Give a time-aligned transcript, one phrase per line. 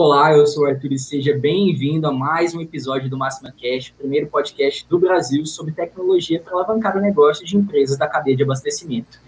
[0.00, 3.92] Olá, eu sou o Arthur e seja bem-vindo a mais um episódio do Máxima Cash,
[3.98, 8.44] primeiro podcast do Brasil sobre tecnologia para alavancar o negócio de empresas da cadeia de
[8.44, 9.18] abastecimento.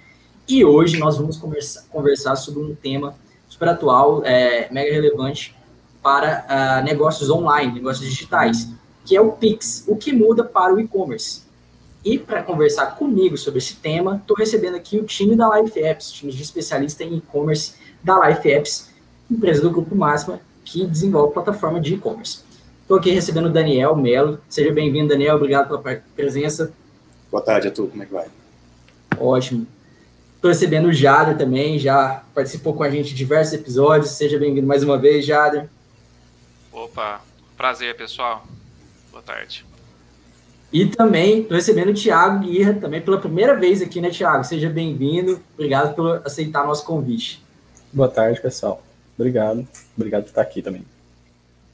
[0.46, 1.38] E hoje nós vamos
[1.91, 3.16] conversar, sobre um tema
[3.48, 5.56] super atual, é, mega relevante
[6.01, 8.68] para uh, negócios online, negócios digitais,
[9.05, 11.43] que é o Pix, o que muda para o e-commerce.
[12.05, 16.12] E para conversar comigo sobre esse tema, estou recebendo aqui o time da Life Apps,
[16.12, 17.74] time de especialista em e-commerce
[18.05, 18.88] da Life Apps,
[19.29, 22.45] empresa do Grupo Máxima, que desenvolve plataforma de e-commerce.
[22.83, 24.41] Estou aqui recebendo o Daniel Melo.
[24.48, 25.34] Seja bem-vindo, Daniel.
[25.34, 26.73] Obrigado pela presença.
[27.29, 27.91] Boa tarde a todos.
[27.91, 28.29] Como é que vai?
[29.19, 29.66] Ótimo.
[30.37, 34.12] Estou recebendo o Jader também, já participou com a gente de diversos episódios.
[34.12, 35.69] Seja bem-vindo mais uma vez, Jader.
[36.73, 37.21] Opa,
[37.57, 38.46] prazer, pessoal.
[39.10, 39.66] Boa tarde.
[40.73, 44.45] E também estou recebendo o Thiago Guirra, também pela primeira vez aqui, né, Thiago?
[44.45, 45.41] Seja bem-vindo.
[45.54, 47.45] Obrigado por aceitar nosso convite.
[47.93, 48.80] Boa tarde, pessoal.
[49.21, 49.68] Obrigado.
[49.95, 50.82] Obrigado por estar aqui também.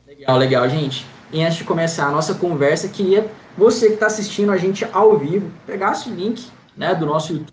[0.05, 1.07] Legal, legal, gente.
[1.33, 5.17] E antes de começar a nossa conversa, queria você que está assistindo a gente ao
[5.17, 7.53] vivo, pegasse o link né, do nosso YouTube,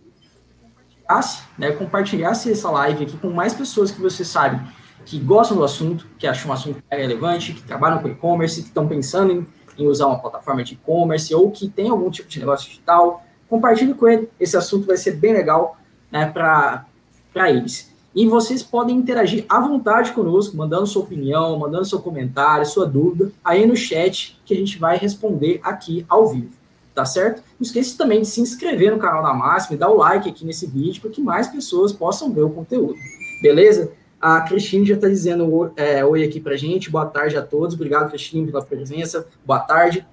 [0.61, 4.59] compartilhasse, né, compartilhasse essa live aqui com mais pessoas que você sabe
[5.05, 8.87] que gostam do assunto, que acham um assunto relevante, que trabalham com e-commerce, que estão
[8.87, 12.67] pensando em, em usar uma plataforma de e-commerce ou que tem algum tipo de negócio
[12.67, 13.23] digital.
[13.47, 15.77] Compartilhe com ele, esse assunto vai ser bem legal
[16.11, 16.85] né, para
[17.49, 17.92] eles.
[18.15, 23.31] E vocês podem interagir à vontade conosco, mandando sua opinião, mandando seu comentário, sua dúvida,
[23.43, 26.51] aí no chat, que a gente vai responder aqui ao vivo,
[26.93, 27.37] tá certo?
[27.59, 30.45] Não esqueça também de se inscrever no canal da Máxima e dar o like aqui
[30.45, 32.95] nesse vídeo, para que mais pessoas possam ver o conteúdo,
[33.41, 33.91] beleza?
[34.21, 38.09] A Cristine já está dizendo é, oi aqui para gente, boa tarde a todos, obrigado,
[38.09, 40.05] Cristine, pela presença, boa tarde.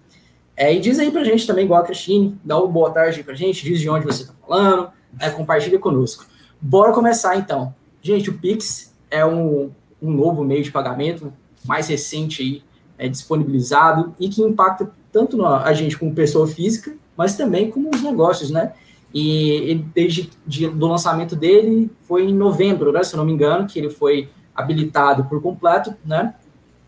[0.56, 3.34] É, e diz aí para gente também, igual a Cristine, dá uma boa tarde para
[3.34, 6.24] gente, diz de onde você está falando, é, compartilha conosco.
[6.60, 7.74] Bora começar então.
[8.02, 11.32] Gente, o Pix é um, um novo meio de pagamento
[11.64, 12.62] mais recente aí,
[12.98, 18.02] é, disponibilizado e que impacta tanto a gente como pessoa física, mas também como os
[18.02, 18.72] negócios, né?
[19.12, 23.32] E ele, desde de, do lançamento dele foi em novembro, né, se eu não me
[23.32, 26.34] engano, que ele foi habilitado por completo, né?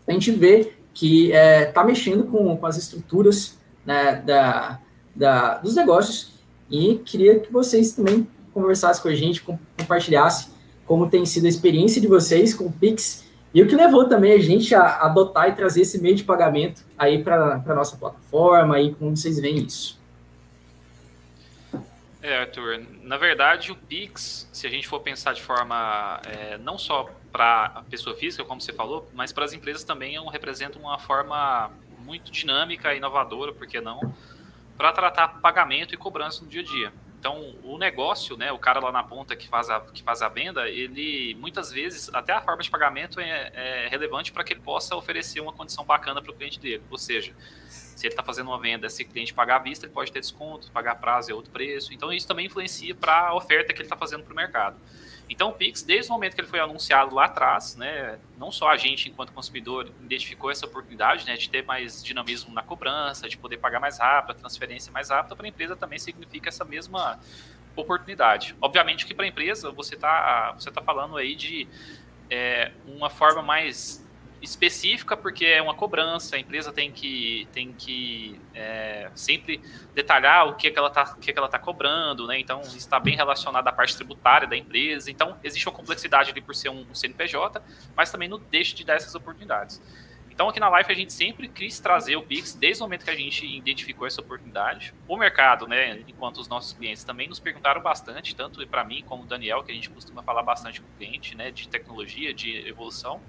[0.07, 4.79] A gente vê que está é, tá mexendo com, com as estruturas né, da,
[5.15, 6.33] da, dos negócios
[6.69, 9.43] e queria que vocês também conversassem com a gente,
[9.77, 10.52] compartilhassem
[10.85, 13.23] como tem sido a experiência de vocês com o Pix
[13.53, 16.83] e o que levou também a gente a adotar e trazer esse meio de pagamento
[16.97, 20.01] aí para a nossa plataforma e como vocês veem isso.
[22.21, 26.77] É, Arthur, na verdade o Pix, se a gente for pensar de forma é, não
[26.77, 30.27] só para a pessoa física, como você falou, mas para as empresas também é um,
[30.27, 34.13] representa uma forma muito dinâmica e inovadora, por que não,
[34.77, 36.93] para tratar pagamento e cobrança no dia a dia.
[37.23, 40.27] Então, o negócio, né, o cara lá na ponta que faz a, que faz a
[40.27, 44.59] venda, ele muitas vezes, até a forma de pagamento é, é relevante para que ele
[44.59, 46.83] possa oferecer uma condição bacana para o cliente dele.
[46.91, 47.33] Ou seja,
[47.69, 50.19] se ele está fazendo uma venda, se o cliente pagar à vista, ele pode ter
[50.19, 51.93] desconto, pagar prazo é outro preço.
[51.93, 54.75] Então, isso também influencia para a oferta que ele está fazendo para o mercado.
[55.29, 58.69] Então, o Pix, desde o momento que ele foi anunciado lá atrás, né, não só
[58.69, 63.37] a gente, enquanto consumidor, identificou essa oportunidade né, de ter mais dinamismo na cobrança, de
[63.37, 67.19] poder pagar mais rápido, a transferência mais rápida, para a empresa também significa essa mesma
[67.75, 68.55] oportunidade.
[68.61, 71.67] Obviamente que para a empresa você está você tá falando aí de
[72.29, 74.02] é, uma forma mais
[74.43, 79.61] específica porque é uma cobrança, a empresa tem que, tem que é, sempre
[79.95, 82.39] detalhar o que, é que ela está é que ela tá cobrando, né?
[82.39, 85.09] Então está bem relacionado à parte tributária da empresa.
[85.09, 87.63] Então existe uma complexidade ali por ser um, um CNPJ,
[87.95, 89.81] mas também não deixa de dar essas oportunidades.
[90.29, 93.11] Então aqui na Life a gente sempre quis trazer o Pix desde o momento que
[93.11, 94.93] a gente identificou essa oportunidade.
[95.07, 99.23] O mercado, né, enquanto os nossos clientes também nos perguntaram bastante, tanto para mim como
[99.23, 102.67] o Daniel, que a gente costuma falar bastante com o cliente, né, de tecnologia, de
[102.67, 103.21] evolução.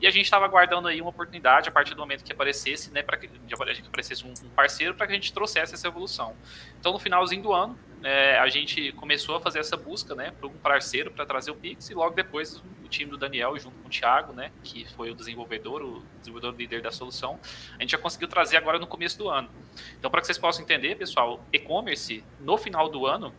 [0.00, 3.02] E a gente estava aguardando aí uma oportunidade a partir do momento que aparecesse, né,
[3.02, 3.30] para que
[3.86, 6.36] aparecesse um, um parceiro para que a gente trouxesse essa evolução.
[6.78, 10.46] Então, no finalzinho do ano, é, a gente começou a fazer essa busca, né, para
[10.46, 13.88] um parceiro para trazer o Pix e logo depois o time do Daniel junto com
[13.88, 17.40] o Thiago, né, que foi o desenvolvedor, o desenvolvedor líder da solução,
[17.78, 19.48] a gente já conseguiu trazer agora no começo do ano.
[19.98, 23.34] Então, para que vocês possam entender, pessoal, e-commerce no final do ano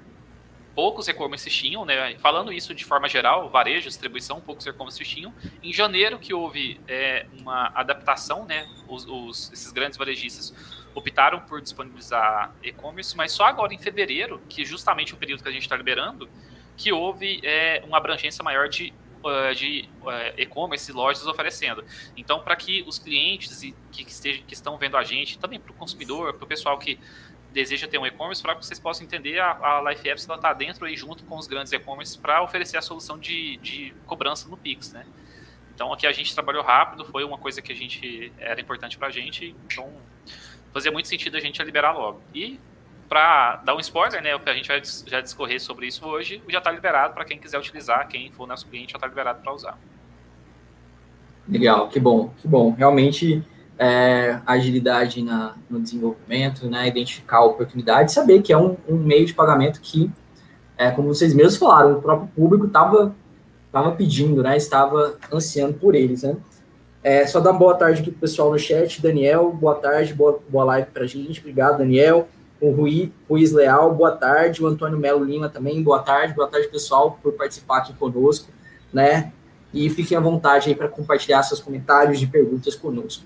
[0.78, 2.16] poucos e-commerce tinham, né?
[2.20, 5.34] Falando isso de forma geral, varejo, distribuição, poucos e-commerce tinham.
[5.64, 8.70] Em janeiro que houve é, uma adaptação, né?
[8.88, 10.54] Os, os, esses grandes varejistas
[10.94, 15.50] optaram por disponibilizar e-commerce, mas só agora em fevereiro, que é justamente o período que
[15.50, 16.30] a gente está liberando,
[16.76, 18.94] que houve é, uma abrangência maior de
[19.56, 19.90] de
[20.38, 21.84] e-commerce lojas oferecendo.
[22.16, 23.60] Então, para que os clientes
[23.92, 26.98] que, que, que estão vendo a gente, também para o consumidor, para o pessoal que
[27.58, 30.86] deseja ter um e-commerce, para que vocês possam entender, a, a Life Apps está dentro
[30.86, 34.94] aí junto com os grandes e-commerce para oferecer a solução de, de cobrança no Pix,
[34.94, 35.04] né?
[35.74, 39.08] Então aqui a gente trabalhou rápido, foi uma coisa que a gente era importante para
[39.08, 39.92] a gente, então
[40.72, 42.22] fazia muito sentido a gente liberar logo.
[42.34, 42.60] E
[43.10, 46.72] para dar um spoiler, né, a gente vai já discorrer sobre isso hoje, já está
[46.72, 49.80] liberado para quem quiser utilizar, quem for nosso cliente já está liberado para usar.
[51.50, 52.72] Legal, que bom, que bom.
[52.72, 53.44] Realmente
[53.78, 59.34] é, agilidade na, no desenvolvimento, né, identificar oportunidades, saber que é um, um meio de
[59.34, 60.12] pagamento que,
[60.78, 63.16] é, como vocês mesmos falaram, o próprio público estava
[63.78, 64.58] estava pedindo, né?
[64.58, 66.36] Estava ansiando por eles, né?
[67.04, 69.02] É, só dar uma boa tarde aqui pro pessoal no chat.
[69.02, 71.40] Daniel, boa tarde, boa, boa live pra gente.
[71.40, 72.28] Obrigado, Daniel.
[72.60, 74.64] O Rui, Ruiz Leal, boa tarde.
[74.64, 76.34] O Antônio Melo Lima também, boa tarde.
[76.34, 78.52] Boa tarde, pessoal, por participar aqui conosco,
[78.92, 79.32] né?
[79.74, 83.24] E fiquem à vontade aí para compartilhar seus comentários e perguntas conosco.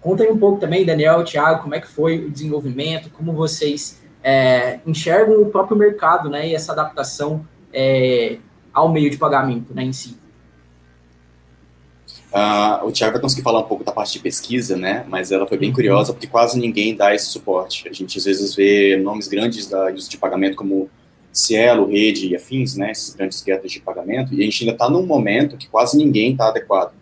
[0.00, 4.80] Contem um pouco também, Daniel, Thiago, como é que foi o desenvolvimento, como vocês é,
[4.86, 6.48] enxergam o próprio mercado, né?
[6.48, 8.38] E essa adaptação é,
[8.72, 10.18] ao meio de pagamento né, em si.
[12.32, 15.04] Uh, o Thiago vai conseguir falar um pouco da parte de pesquisa, né?
[15.08, 15.74] Mas ela foi bem uhum.
[15.74, 17.88] curiosa porque quase ninguém dá esse suporte.
[17.88, 20.88] A gente às vezes vê nomes grandes da indústria de pagamento como
[21.32, 22.92] Cielo, Rede e afins, né?
[22.92, 24.32] Esses grandes guetos de pagamento.
[24.32, 26.92] E a gente ainda está num momento que quase ninguém está adequado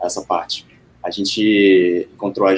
[0.00, 0.64] a essa parte.
[1.08, 2.56] A gente encontrou a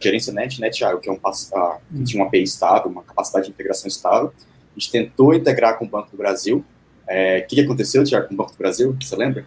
[0.00, 3.52] gerência NET, né, Thiago, que é um, que tinha uma API estável, uma capacidade de
[3.52, 4.32] integração estável.
[4.74, 6.64] A gente tentou integrar com o Banco do Brasil,
[7.06, 8.96] é, o que, que aconteceu, Tiago, com o Banco do Brasil?
[9.00, 9.44] Você lembra?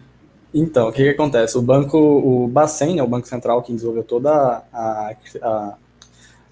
[0.54, 1.58] Então, o que, que acontece?
[1.58, 5.76] O banco, o Bacen, né, o Banco Central que desenvolveu toda a, a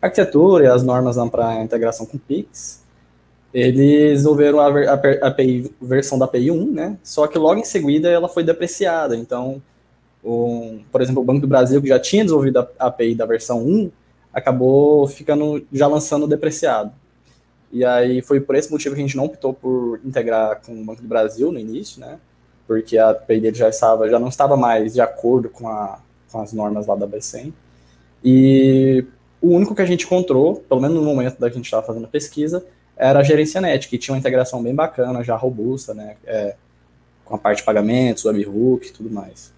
[0.03, 2.85] arquitetura e as normas para a integração com o Pix,
[3.55, 6.99] eles desenvolveram a, a, a API, versão da API 1, né?
[7.03, 9.17] Só que logo em seguida ela foi depreciada.
[9.17, 9.63] Então,
[10.27, 13.65] um, por exemplo, o Banco do Brasil, que já tinha desenvolvido a API da versão
[13.65, 13.91] 1,
[14.33, 16.93] acabou ficando já lançando depreciado.
[17.73, 20.85] E aí foi por esse motivo que a gente não optou por integrar com o
[20.85, 22.19] Banco do Brasil no início, né?
[22.67, 26.01] Porque a API dele já estava, já não estava mais de acordo com, a,
[26.31, 27.55] com as normas lá da BCM.
[28.25, 29.05] E
[29.41, 31.87] o único que a gente encontrou, pelo menos no momento da que a gente estava
[31.87, 35.95] fazendo a pesquisa, era a gerência net, que tinha uma integração bem bacana, já robusta,
[35.95, 36.17] né?
[36.25, 36.57] É,
[37.25, 39.56] com a parte de pagamentos, webhook e tudo mais.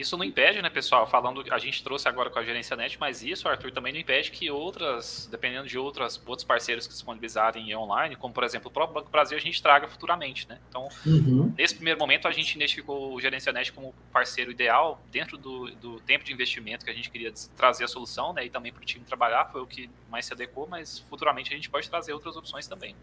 [0.00, 3.22] Isso não impede, né, pessoal, falando, a gente trouxe agora com a gerência net, mas
[3.22, 8.16] isso, Arthur, também não impede que outras, dependendo de outras, outros parceiros que disponibilizarem online,
[8.16, 10.58] como por exemplo o próprio Banco Brasil, a gente traga futuramente, né?
[10.70, 11.52] Então, uhum.
[11.56, 16.00] nesse primeiro momento, a gente identificou o gerência net como parceiro ideal dentro do, do
[16.00, 18.86] tempo de investimento que a gente queria trazer a solução, né, e também para o
[18.86, 22.36] time trabalhar, foi o que mais se adequou, mas futuramente a gente pode trazer outras
[22.36, 22.96] opções também.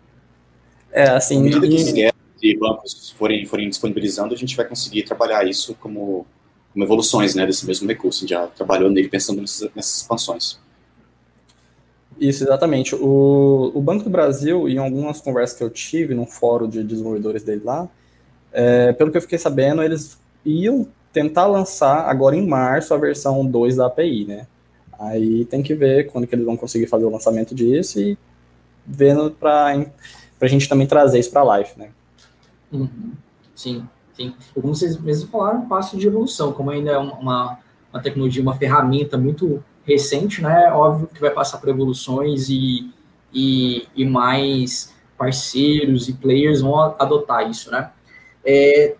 [0.91, 5.47] É, assim, à medida que os bancos forem, forem disponibilizando, a gente vai conseguir trabalhar
[5.47, 6.25] isso como
[6.77, 8.19] como evoluções né, desse mesmo recurso.
[8.19, 10.59] A gente já trabalhou nele pensando nessas, nessas expansões.
[12.19, 12.93] Isso, exatamente.
[12.93, 17.41] O, o Banco do Brasil, em algumas conversas que eu tive no fórum de desenvolvedores
[17.43, 17.89] dele lá,
[18.53, 23.43] é, pelo que eu fiquei sabendo, eles iam tentar lançar agora em março a versão
[23.43, 24.47] 2 da API, né?
[24.99, 28.17] Aí tem que ver quando que eles vão conseguir fazer o lançamento disso e
[28.85, 29.83] vendo para
[30.41, 31.89] a gente também trazer isso para a live, né?
[32.71, 33.13] Uhum.
[33.55, 33.87] Sim.
[34.17, 34.33] Sim.
[34.55, 37.59] Como vocês mesmos falaram, um passo de evolução, como ainda é uma,
[37.93, 40.71] uma tecnologia, uma ferramenta muito recente, né?
[40.73, 42.91] Óbvio que vai passar por evoluções e,
[43.31, 47.91] e, e mais parceiros e players vão adotar isso, né?
[48.43, 48.95] É,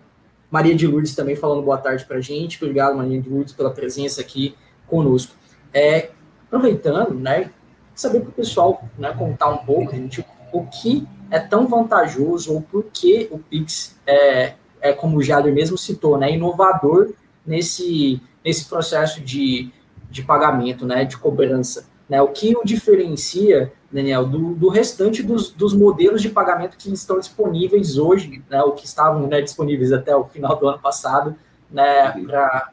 [0.48, 2.62] Maria de Lourdes também falando boa tarde para a gente.
[2.62, 4.54] Obrigado, Maria de Lourdes, pela presença aqui
[4.86, 5.34] conosco.
[5.74, 6.10] É,
[6.46, 7.50] aproveitando, né,
[7.92, 12.62] saber para o pessoal né, contar um pouco, gente, o que é tão vantajoso ou
[12.62, 17.12] por que o Pix é, é, como o Jader mesmo citou, né, inovador
[17.46, 19.70] nesse, nesse processo de,
[20.10, 21.86] de pagamento, né, de cobrança.
[22.08, 26.90] Né, o que o diferencia, Daniel, do, do restante dos, dos modelos de pagamento que
[26.92, 31.36] estão disponíveis hoje, né, o que estavam né, disponíveis até o final do ano passado,
[31.70, 32.24] né, uhum.
[32.24, 32.70] pra,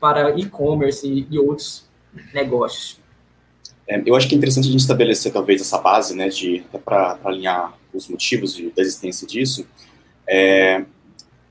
[0.00, 1.88] para e-commerce e, e, outros
[2.32, 2.98] negócios.
[3.86, 7.18] É, eu acho que é interessante a gente estabelecer talvez essa base, né, de para
[7.24, 9.66] alinhar os motivos de, da existência disso.
[10.26, 10.84] É,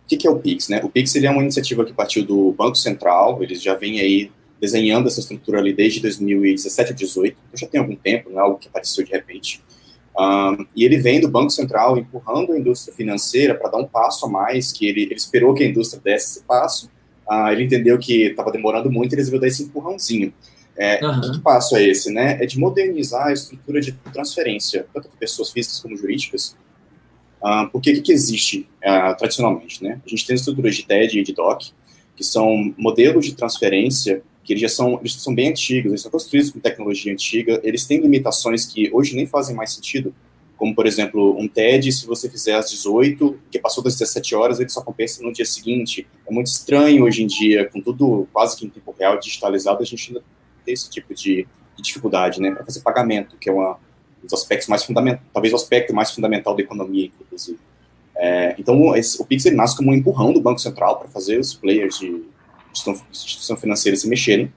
[0.04, 0.70] o que, que é o Pix?
[0.70, 0.82] Né?
[0.84, 4.32] O Pix ele é uma iniciativa que partiu do Banco Central, eles já vêm aí
[4.60, 8.42] desenhando essa estrutura ali desde 2017 a 2018, então já tem algum tempo, não é
[8.42, 9.62] algo que apareceu de repente.
[10.18, 14.26] Um, e ele vem do Banco Central empurrando a indústria financeira para dar um passo
[14.26, 16.90] a mais, que ele, ele, esperou que a indústria desse esse passo,
[17.30, 20.34] uh, ele entendeu que estava demorando muito e resolveu dar esse empurrãozinho.
[20.78, 21.32] É, uhum.
[21.32, 22.12] Que passo é esse?
[22.12, 22.38] Né?
[22.42, 26.56] É de modernizar a estrutura de transferência, tanto de pessoas físicas como jurídicas,
[27.44, 29.84] Uh, porque o que, que existe uh, tradicionalmente?
[29.84, 30.00] Né?
[30.06, 31.72] A gente tem estruturas de TED e de DOC,
[32.16, 36.12] que são modelos de transferência que eles já são, eles são bem antigos, eles são
[36.12, 40.14] construídos com tecnologia antiga, eles têm limitações que hoje nem fazem mais sentido
[40.64, 44.62] como, por exemplo, um TED, se você fizer às 18, que passou das 17 horas,
[44.62, 46.08] ele só compensa no dia seguinte.
[46.26, 49.86] É muito estranho hoje em dia, com tudo quase que em tempo real, digitalizado, a
[49.86, 50.24] gente ainda
[50.64, 51.46] tem esse tipo de,
[51.76, 53.78] de dificuldade, né, para fazer pagamento, que é uma,
[54.24, 57.60] dos aspectos mais fundamentais, talvez o aspecto mais fundamental da economia, inclusive.
[58.16, 61.40] É, então, esse, o Pix ele nasce como um empurrão do Banco Central para fazer
[61.40, 62.24] os players de
[63.12, 64.52] instituição financeira se mexerem.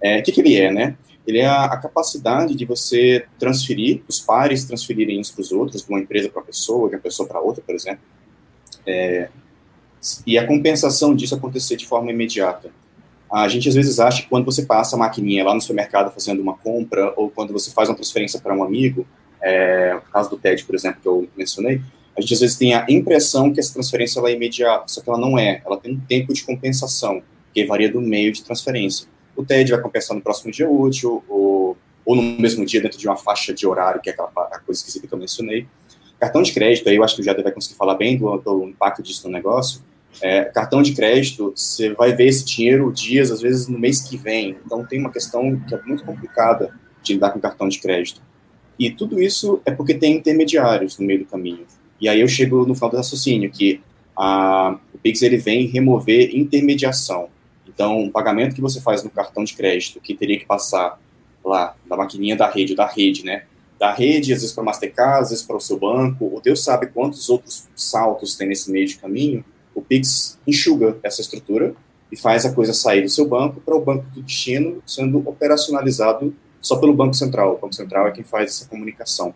[0.00, 0.96] É, o que, que ele é, né?
[1.26, 5.82] Ele é a, a, capacidade de você transferir, os pares transferirem uns para os outros,
[5.82, 8.00] de uma empresa para pessoa, de uma pessoa para outra, por exemplo.
[8.86, 9.28] É,
[10.26, 12.70] e a compensação disso acontecer de forma imediata.
[13.30, 16.40] A gente às vezes acha que quando você passa a maquininha lá no supermercado fazendo
[16.40, 19.06] uma compra, ou quando você faz uma transferência para um amigo,
[19.40, 21.80] é, no caso do TED, por exemplo, que eu mencionei,
[22.16, 25.08] a gente às vezes tem a impressão que essa transferência ela é imediata, só que
[25.08, 25.62] ela não é.
[25.64, 27.22] Ela tem um tempo de compensação,
[27.54, 29.06] que varia do meio de transferência.
[29.36, 33.06] O TED vai compensar no próximo dia útil, ou, ou no mesmo dia dentro de
[33.06, 34.28] uma faixa de horário, que é aquela
[34.66, 35.66] coisa esquisita que eu mencionei.
[36.18, 38.64] Cartão de crédito, aí eu acho que o Jada vai conseguir falar bem do, do
[38.64, 39.80] impacto disso no negócio.
[40.20, 44.16] É, cartão de crédito, você vai ver esse dinheiro dias, às vezes no mês que
[44.16, 44.56] vem.
[44.64, 48.20] Então tem uma questão que é muito complicada de lidar com cartão de crédito.
[48.78, 51.66] E tudo isso é porque tem intermediários no meio do caminho.
[52.00, 53.80] E aí eu chego no final do raciocínio, que
[54.16, 57.28] a, o Pix ele vem remover intermediação.
[57.66, 60.98] Então, o pagamento que você faz no cartão de crédito, que teria que passar
[61.44, 63.44] lá da maquininha da rede, da rede, né?
[63.78, 66.88] Da rede, às vezes para Mastercard, às vezes para o seu banco, ou Deus sabe
[66.88, 69.44] quantos outros saltos tem nesse meio de caminho,
[69.78, 71.74] o Pix enxuga essa estrutura
[72.10, 76.34] e faz a coisa sair do seu banco para o banco do destino, sendo operacionalizado
[76.60, 77.54] só pelo Banco Central.
[77.54, 79.34] O Banco Central é quem faz essa comunicação.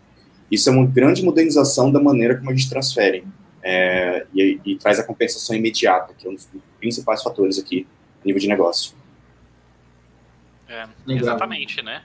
[0.51, 3.23] Isso é uma grande modernização da maneira como a gente transfere
[3.63, 6.47] é, e, e, traz a compensação imediata, que é um dos
[6.77, 7.87] principais fatores aqui
[8.21, 8.93] a nível de negócio.
[10.67, 12.03] É, exatamente, né?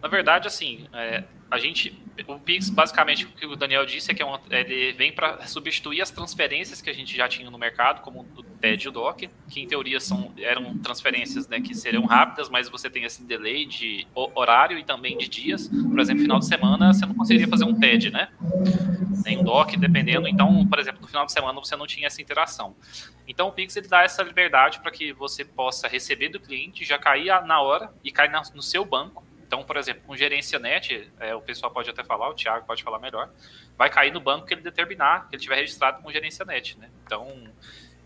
[0.00, 4.14] Na verdade, assim, é, a gente, o Pix, basicamente, o que o Daniel disse é
[4.14, 8.02] que é ele vem para substituir as transferências que a gente já tinha no mercado,
[8.02, 12.04] como o TED e o DOC, que em teoria são, eram transferências né, que seriam
[12.04, 15.68] rápidas, mas você tem esse delay de horário e também de dias.
[15.68, 18.28] Por exemplo, final de semana você não conseguiria fazer um TED, né?
[19.24, 20.28] Nem um DOC, dependendo.
[20.28, 22.76] Então, por exemplo, no final de semana você não tinha essa interação.
[23.26, 26.98] Então, o Pix ele dá essa liberdade para que você possa receber do cliente, já
[26.98, 31.34] cair na hora e cair no seu banco então, por exemplo, com gerência net, é,
[31.34, 33.30] o pessoal pode até falar, o Thiago pode falar melhor,
[33.78, 36.90] vai cair no banco que ele determinar, que ele tiver registrado com gerência net, né?
[37.06, 37.26] Então,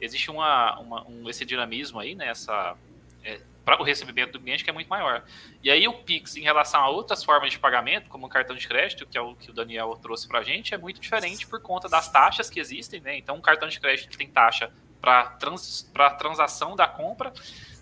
[0.01, 2.29] existe uma, uma um, esse dinamismo aí, né?
[2.29, 2.77] Essa,
[3.25, 5.25] é, para o recebimento do cliente que é muito maior.
[5.65, 8.69] E aí o Pix, em relação a outras formas de pagamento, como o cartão de
[8.69, 11.61] crédito, que é o que o Daniel trouxe para a gente, é muito diferente por
[11.61, 13.17] conta das taxas que existem, né?
[13.17, 17.33] Então, um cartão de crédito tem taxa para trans, transação da compra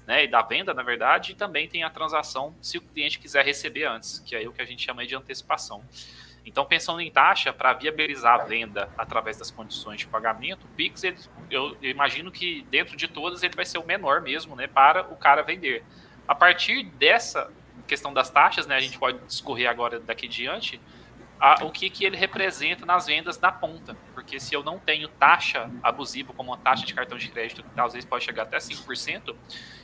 [0.07, 3.45] né, e da venda, na verdade, e também tem a transação se o cliente quiser
[3.45, 5.85] receber antes, que é o que a gente chama de antecipação.
[6.45, 11.05] Então, pensando em taxa, para viabilizar a venda através das condições de pagamento, o Pix,
[11.05, 11.17] ele,
[11.51, 15.17] eu, imagino que dentro de todas ele vai ser o menor mesmo, né, para o
[15.17, 15.85] cara vender.
[16.27, 17.51] A partir dessa
[17.87, 20.81] questão das taxas, né, a gente pode discorrer agora daqui diante,
[21.41, 23.97] a, o que, que ele representa nas vendas na ponta.
[24.15, 27.83] Porque se eu não tenho taxa abusiva, como uma taxa de cartão de crédito, que
[27.83, 29.35] vezes pode chegar até 5%,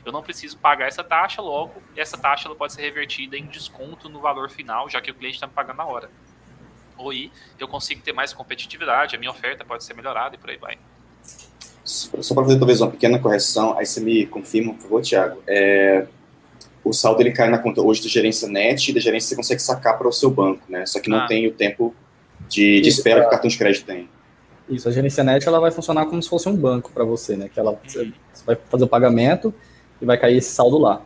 [0.06, 4.08] eu não preciso pagar essa taxa, logo, essa taxa ela pode ser revertida em desconto
[4.08, 6.08] no valor final, já que o cliente está me pagando na hora.
[6.96, 10.48] Ou aí eu consigo ter mais competitividade, a minha oferta pode ser melhorada e por
[10.48, 10.78] aí vai.
[11.84, 15.42] Só para fazer talvez uma pequena correção, aí você me confirma, por favor, Thiago.
[15.44, 16.06] É,
[16.84, 19.60] o saldo ele cai na conta hoje da gerência net e da gerência você consegue
[19.60, 20.86] sacar para o seu banco, né?
[20.86, 21.26] Só que não ah.
[21.26, 21.92] tem o tempo
[22.48, 24.08] de, de espera que o cartão de crédito tem.
[24.68, 27.50] Isso, a gerência net ela vai funcionar como se fosse um banco para você, né?
[27.52, 28.12] Que ela você
[28.46, 29.52] vai fazer o pagamento
[30.00, 31.02] e vai cair esse saldo lá.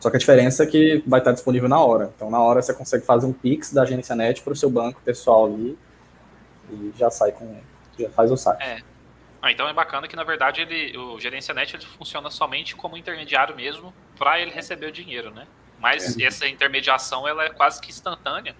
[0.00, 2.12] Só que a diferença é que vai estar disponível na hora.
[2.14, 5.00] Então, na hora você consegue fazer um Pix da agência net para o seu banco
[5.02, 5.78] pessoal ali
[6.70, 7.60] e já sai com.
[7.98, 8.62] já faz o saque.
[8.62, 8.80] É.
[9.40, 12.96] Ah, então é bacana que, na verdade, ele, o gerência net ele funciona somente como
[12.96, 15.46] intermediário mesmo para ele receber o dinheiro, né?
[15.78, 16.24] Mas é.
[16.24, 18.56] essa intermediação ela é quase que instantânea,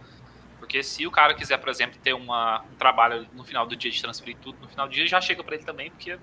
[0.58, 3.90] porque se o cara quiser, por exemplo, ter uma, um trabalho no final do dia
[3.90, 6.18] de transferir tudo, no final do dia já chega para ele também, porque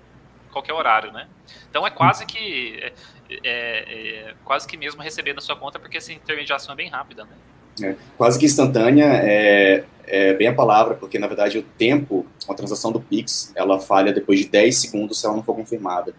[0.54, 1.28] qualquer horário, né?
[1.68, 2.92] Então é quase que é,
[3.44, 7.24] é, é, quase que mesmo receber na sua conta, porque essa intermediação é bem rápida,
[7.24, 7.30] né?
[7.82, 12.54] É, quase que instantânea é, é, bem a palavra, porque na verdade o tempo, a
[12.54, 16.14] transação do Pix, ela falha depois de 10 segundos se ela não for confirmada.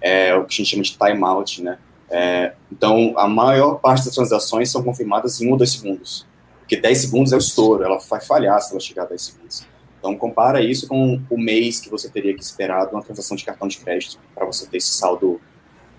[0.00, 1.78] É o que a gente chama de timeout, né?
[2.08, 6.26] É, então, a maior parte das transações são confirmadas em 1 ou 2 segundos.
[6.60, 9.66] Porque 10 segundos é o estouro, ela vai falhar se ela chegar a 10 segundos.
[10.00, 13.44] Então, compara isso com o mês que você teria que esperar de uma transação de
[13.44, 15.38] cartão de crédito para você ter esse saldo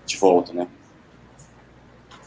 [0.04, 0.66] de volta, né?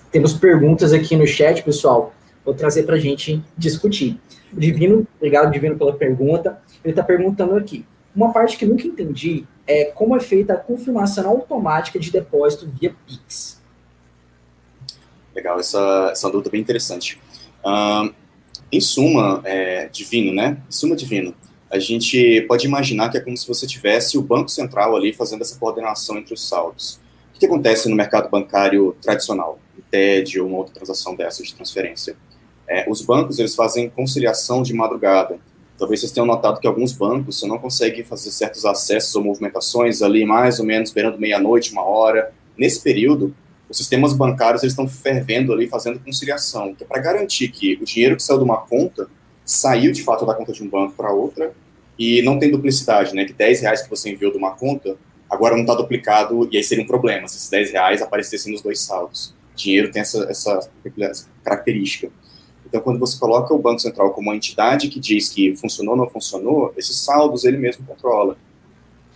[0.10, 2.14] Temos perguntas aqui no chat, pessoal.
[2.46, 4.18] vou trazer para a gente discutir.
[4.54, 6.62] Divino, obrigado, Divino, pela pergunta.
[6.82, 7.86] Ele está perguntando aqui.
[8.16, 12.96] Uma parte que nunca entendi é como é feita a confirmação automática de depósito via
[13.06, 13.62] Pix.
[15.36, 17.20] Legal, essa, essa dúvida é bem interessante.
[17.66, 18.14] Uh,
[18.72, 20.62] em suma, é, divino, né?
[20.70, 21.36] Em suma, divino,
[21.76, 25.42] a gente pode imaginar que é como se você tivesse o Banco Central ali fazendo
[25.42, 27.00] essa coordenação entre os saldos.
[27.36, 31.54] O que acontece no mercado bancário tradicional, um TED ou uma outra transação dessa de
[31.54, 32.16] transferência?
[32.68, 35.38] É, os bancos, eles fazem conciliação de madrugada.
[35.78, 40.02] Talvez vocês tenham notado que alguns bancos você não consegue fazer certos acessos ou movimentações
[40.02, 42.32] ali mais ou menos beirando meia-noite, uma hora.
[42.58, 43.36] Nesse período,
[43.70, 47.84] os sistemas bancários eles estão fervendo ali, fazendo conciliação, que é para garantir que o
[47.84, 49.10] dinheiro que saiu de uma conta
[49.44, 51.54] saiu de fato da conta de um banco para outra
[51.98, 53.26] e não tem duplicidade, né?
[53.26, 54.98] Que 10 reais que você enviou de uma conta
[55.30, 58.62] agora não está duplicado e aí seria um problema se esses 10 reais aparecessem nos
[58.62, 59.34] dois saldos.
[59.56, 60.70] Dinheiro tem essa, essa,
[61.44, 62.10] característica.
[62.66, 65.98] Então, quando você coloca o Banco Central como uma entidade que diz que funcionou ou
[66.02, 68.38] não funcionou, esses saldos ele mesmo controla.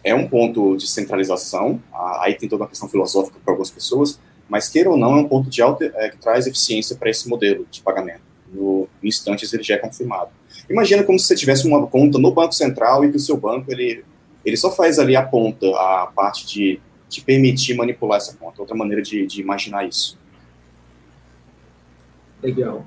[0.02, 1.82] É um ponto de centralização,
[2.22, 5.28] aí tem toda uma questão filosófica para algumas pessoas, mas queira ou não, é um
[5.28, 8.22] ponto de alta, é, que traz eficiência para esse modelo de pagamento.
[8.52, 10.32] No, instantes ele já é confirmado.
[10.70, 13.72] Imagina como se você tivesse uma conta no Banco Central e que o seu banco
[13.72, 14.04] ele,
[14.46, 18.62] ele só faz ali a ponta, a parte de, de permitir manipular essa conta.
[18.62, 20.18] Outra maneira de, de imaginar isso.
[22.42, 22.86] Legal.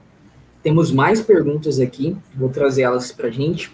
[0.62, 3.72] Temos mais perguntas aqui, vou trazer elas para a gente.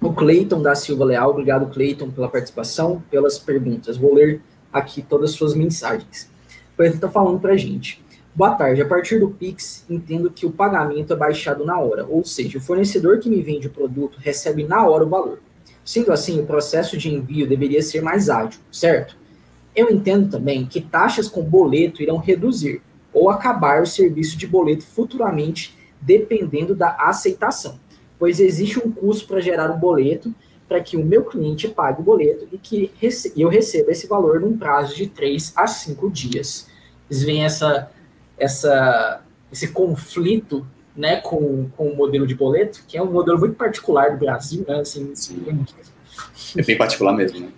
[0.00, 3.96] O Cleiton da Silva Leal, obrigado Cleiton pela participação, pelas perguntas.
[3.96, 4.42] Vou ler
[4.72, 6.28] aqui todas as suas mensagens.
[6.78, 8.00] Ele está falando para a gente.
[8.38, 8.80] Boa tarde.
[8.80, 12.60] A partir do Pix, entendo que o pagamento é baixado na hora, ou seja, o
[12.60, 15.40] fornecedor que me vende o produto recebe na hora o valor.
[15.84, 19.16] Sendo assim, o processo de envio deveria ser mais ágil, certo?
[19.74, 22.80] Eu entendo também que taxas com boleto irão reduzir
[23.12, 27.80] ou acabar o serviço de boleto futuramente dependendo da aceitação,
[28.20, 30.32] pois existe um custo para gerar um boleto
[30.68, 32.92] para que o meu cliente pague o boleto e que
[33.36, 36.68] eu receba esse valor num prazo de 3 a 5 dias.
[37.10, 37.90] Eles veem essa,
[38.38, 39.22] essa,
[39.52, 44.10] esse conflito né, com, com o modelo de boleto, que é um modelo muito particular
[44.10, 44.80] do Brasil, né?
[44.80, 45.12] Assim,
[46.56, 47.52] é bem particular mesmo, né?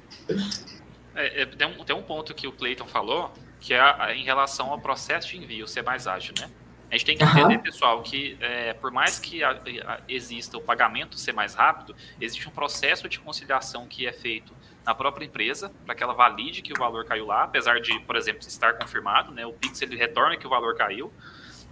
[1.14, 4.24] É, é, tem, um, tem um ponto que o Clayton falou, que é a, em
[4.24, 6.50] relação ao processo de envio ser mais ágil, né?
[6.90, 7.62] A gente tem que entender, uhum.
[7.62, 12.48] pessoal, que é, por mais que a, a, exista o pagamento ser mais rápido, existe
[12.48, 14.52] um processo de conciliação que é feito
[14.84, 18.16] na própria empresa para que ela valide que o valor caiu lá, apesar de, por
[18.16, 19.46] exemplo, estar confirmado, né?
[19.46, 21.12] O Pix ele retorna que o valor caiu.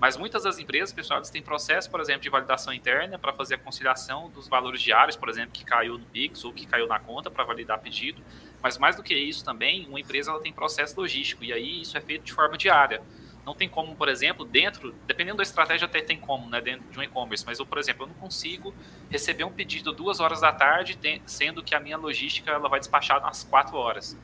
[0.01, 3.57] Mas muitas das empresas, pessoal, eles têm processo, por exemplo, de validação interna para fazer
[3.57, 7.01] a conciliação dos valores diários, por exemplo, que caiu no Pix ou que caiu na
[7.01, 8.23] conta para validar pedido.
[8.63, 11.99] Mas mais do que isso também, uma empresa ela tem processo logístico e aí isso
[11.99, 13.03] é feito de forma diária.
[13.49, 16.99] Não tem como, por exemplo, dentro, dependendo da estratégia, até tem como, né, dentro de
[16.99, 18.75] um e-commerce, mas eu, por exemplo, eu não consigo
[19.09, 23.25] receber um pedido duas horas da tarde, sendo que a minha logística ela vai despachar
[23.27, 24.15] às quatro horas.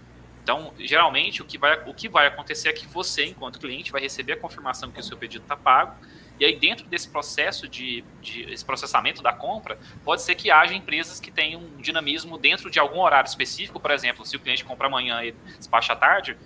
[0.42, 4.02] Então, geralmente, o que, vai, o que vai acontecer é que você, enquanto cliente, vai
[4.02, 5.96] receber a confirmação que o seu pedido está pago,
[6.38, 10.74] e aí, dentro desse processo de, de esse processamento da compra, pode ser que haja
[10.74, 14.66] empresas que tenham um dinamismo dentro de algum horário específico, por exemplo, se o cliente
[14.66, 16.36] compra amanhã e despacha à tarde,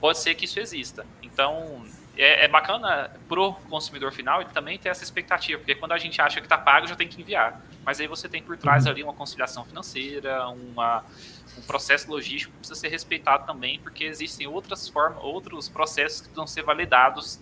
[0.00, 1.06] pode ser que isso exista.
[1.22, 1.86] Então,
[2.18, 6.20] é, é bacana pro consumidor final ele também ter essa expectativa, porque quando a gente
[6.20, 7.62] acha que está pago, já tem que enviar.
[7.84, 8.90] Mas aí você tem por trás uhum.
[8.90, 11.04] ali uma conciliação financeira, uma,
[11.56, 16.26] um processo logístico que precisa ser respeitado também, porque existem outras formas, outros processos que
[16.26, 17.40] precisam ser validados,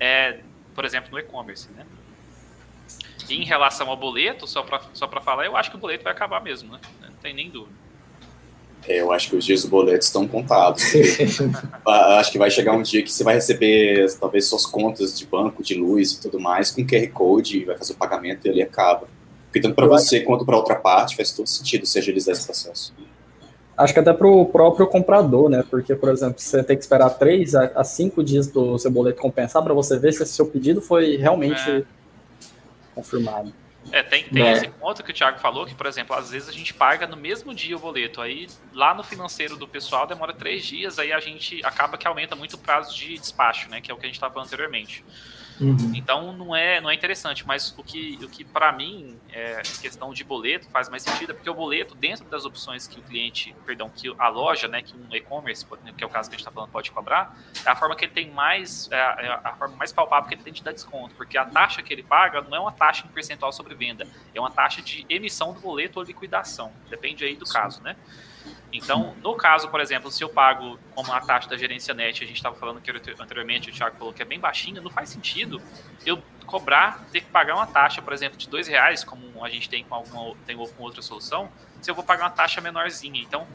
[0.00, 0.40] é,
[0.74, 1.86] por exemplo, no e-commerce, né?
[3.28, 6.12] E em relação ao boleto, só para só falar, eu acho que o boleto vai
[6.12, 6.80] acabar mesmo, né?
[7.02, 7.83] Não tem nem dúvida.
[8.86, 10.82] É, eu acho que os dias do boleto estão contados.
[12.18, 15.62] acho que vai chegar um dia que você vai receber talvez suas contas de banco,
[15.62, 19.08] de luz e tudo mais com QR Code, vai fazer o pagamento e ele acaba.
[19.46, 22.92] Porque tanto para você quanto para outra parte faz todo sentido se agilizar esse processo.
[23.76, 25.64] Acho que até para o próprio comprador, né?
[25.68, 29.20] Porque, por exemplo, você tem que esperar três a cinco dias para o seu boleto
[29.20, 31.82] compensar para você ver se seu pedido foi realmente é.
[32.94, 33.52] confirmado.
[33.92, 34.52] É, tem, tem né?
[34.52, 37.16] esse ponto que o Thiago falou, que, por exemplo, às vezes a gente paga no
[37.16, 41.20] mesmo dia o boleto, aí lá no financeiro do pessoal demora três dias, aí a
[41.20, 44.08] gente acaba que aumenta muito o prazo de despacho, né, que é o que a
[44.08, 45.04] gente estava falando anteriormente.
[45.60, 45.92] Uhum.
[45.94, 50.12] Então não é, não é interessante, mas o que, o que para mim é questão
[50.12, 53.54] de boleto faz mais sentido, é porque o boleto, dentro das opções que o cliente,
[53.64, 55.64] perdão, que a loja, né, que um e-commerce,
[55.96, 58.04] que é o caso que a gente está falando, pode cobrar, é a forma que
[58.04, 60.72] ele tem mais, é a, é a, forma mais palpável que ele tem de dar
[60.72, 64.06] desconto, porque a taxa que ele paga não é uma taxa em percentual sobre venda,
[64.34, 67.52] é uma taxa de emissão do boleto ou liquidação, depende aí do Sim.
[67.52, 67.96] caso, né?
[68.74, 72.26] Então, no caso, por exemplo, se eu pago como a taxa da gerência net, a
[72.26, 75.62] gente estava falando que anteriormente, o Thiago falou que é bem baixinha, não faz sentido
[76.04, 79.68] eu cobrar, ter que pagar uma taxa, por exemplo, de dois reais, como a gente
[79.68, 81.48] tem com alguma tem com outra solução,
[81.80, 83.22] se eu vou pagar uma taxa menorzinha.
[83.22, 83.46] Então,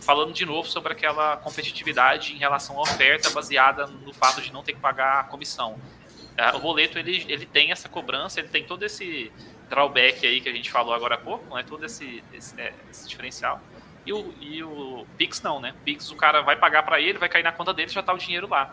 [0.00, 4.64] falando de novo sobre aquela competitividade em relação à oferta baseada no fato de não
[4.64, 5.78] ter que pagar a comissão.
[6.36, 9.32] É, o boleto ele, ele tem essa cobrança, ele tem todo esse
[9.70, 11.64] drawback aí que a gente falou agora há pouco, né?
[11.66, 13.60] todo esse, esse, é, esse diferencial.
[14.06, 15.74] E o, e o Pix não, né?
[15.84, 18.18] Pix o cara vai pagar para ele, vai cair na conta dele já tá o
[18.18, 18.72] dinheiro lá.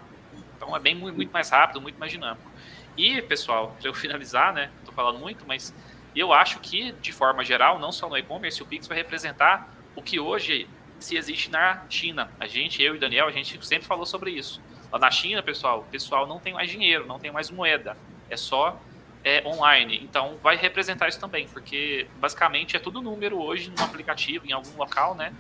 [0.56, 2.50] Então é bem muito mais rápido, muito mais dinâmico.
[2.96, 4.70] E, pessoal, para eu finalizar, né?
[4.86, 5.74] Tô falando muito, mas
[6.16, 10.02] eu acho que, de forma geral, não só no e-commerce, o Pix vai representar o
[10.02, 10.70] que hoje
[11.00, 12.32] se existe na China.
[12.40, 14.62] A gente, eu e Daniel, a gente sempre falou sobre isso.
[14.92, 17.98] Lá na China, pessoal, o pessoal não tem mais dinheiro, não tem mais moeda.
[18.30, 18.80] É só
[19.24, 20.02] é, online.
[20.04, 24.76] Então, vai representar isso também, porque basicamente é tudo número hoje no aplicativo, em algum
[24.78, 25.34] local, né?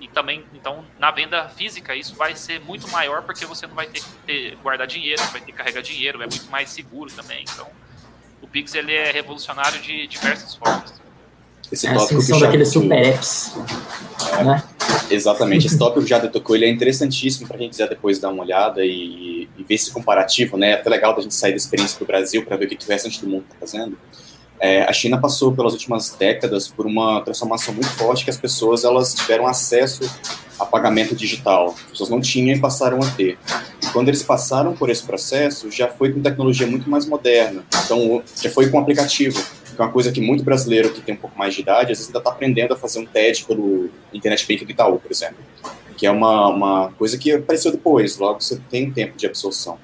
[0.00, 3.86] E também, então, na venda física, isso vai ser muito maior porque você não vai
[3.86, 7.42] ter que ter, guardar dinheiro, vai ter que carregar dinheiro, é muito mais seguro também.
[7.42, 7.66] Então,
[8.40, 11.00] o Pix ele é revolucionário de diversas formas.
[11.70, 13.52] Esse é tópico que daqueles super apps,
[14.38, 14.64] é, né?
[15.10, 18.84] Exatamente, esse tópico já tocou, ele é interessantíssimo para quem quiser depois dar uma olhada
[18.84, 20.70] e, e, ver esse comparativo, né?
[20.70, 22.88] É até legal da gente sair da experiência do Brasil para ver o que o
[22.88, 23.98] restante do mundo está fazendo.
[24.60, 28.84] É, a China passou pelas últimas décadas por uma transformação muito forte que as pessoas
[28.84, 30.02] elas tiveram acesso
[30.58, 31.74] a pagamento digital.
[31.84, 33.38] As pessoas não tinham e passaram a ter.
[33.82, 37.64] E quando eles passaram por esse processo, já foi com tecnologia muito mais moderna.
[37.84, 39.42] Então, já foi com aplicativo,
[39.80, 41.98] que é uma coisa que muito brasileiro que tem um pouco mais de idade, às
[41.98, 45.38] vezes ainda está aprendendo a fazer um TED pelo Internet Bank do Itaú, por exemplo.
[45.96, 49.78] Que é uma, uma coisa que apareceu depois, logo você tem um tempo de absorção.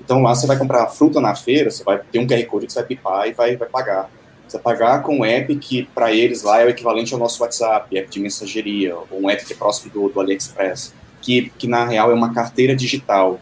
[0.00, 2.72] Então lá você vai comprar fruta na feira, você vai ter um QR Code que
[2.72, 4.10] você vai pipar e vai, vai pagar.
[4.46, 7.42] Você vai pagar com um app que para eles lá é o equivalente ao nosso
[7.42, 11.66] WhatsApp, app de mensageria, ou um app que é próximo do, do AliExpress, que, que
[11.66, 13.40] na real é uma carteira digital.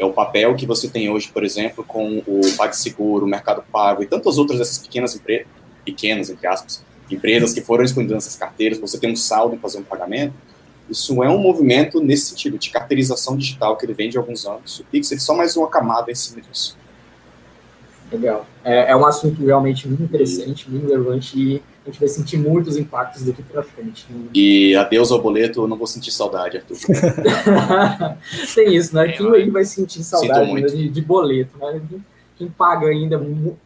[0.00, 4.02] É o papel que você tem hoje, por exemplo, com o PagSeguro, o Mercado Pago
[4.02, 5.46] e tantas outras dessas pequenas empresas,
[5.84, 9.76] pequenas, entre aspas, empresas que foram expandindo essas carteiras, você tem um saldo em fazer
[9.76, 10.32] um pagamento,
[10.88, 14.80] isso é um movimento nesse sentido, de carteirização digital que ele vem de alguns anos.
[14.80, 16.78] O Pix é só mais uma camada em cima disso.
[18.10, 18.46] Legal.
[18.64, 22.76] É, é um assunto realmente muito interessante, muito relevante e a gente vai sentir muitos
[22.76, 24.06] impactos daqui para frente.
[24.10, 24.28] Né?
[24.34, 26.76] E adeus ao boleto, eu não vou sentir saudade, Arthur.
[28.54, 29.12] Tem isso, né?
[29.12, 31.80] Quem aí vai sentir saudade de, de, boleto, né?
[32.36, 33.18] Quem paga ainda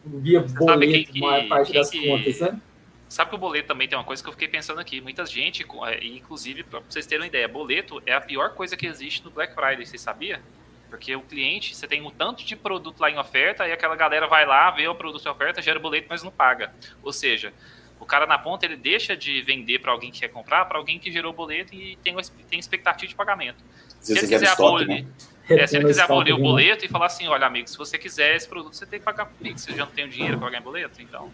[0.05, 2.07] via boleto, que, maior parte das que...
[2.07, 2.59] contas, né?
[3.07, 4.99] Sabe que o boleto também tem uma coisa que eu fiquei pensando aqui.
[4.99, 8.87] Muita gente, é, inclusive, para vocês terem uma ideia, boleto é a pior coisa que
[8.87, 10.41] existe no Black Friday, você sabia?
[10.89, 14.27] Porque o cliente, você tem um tanto de produto lá em oferta, e aquela galera
[14.27, 16.73] vai lá, vê o produto em oferta, gera o boleto, mas não paga.
[17.03, 17.53] Ou seja,
[17.99, 20.99] o cara na ponta ele deixa de vender para alguém que quer comprar, para alguém
[20.99, 22.15] que gerou o boleto e tem,
[22.49, 23.63] tem expectativa de pagamento.
[23.99, 25.05] Se, se ele quiser abolir, né?
[25.49, 28.35] é, se ele quiser abolir o boleto e falar assim, olha amigo, se você quiser
[28.35, 29.57] esse produto, você tem que pagar comigo.
[29.57, 31.31] Você já não tem o dinheiro para pagar em boleto, então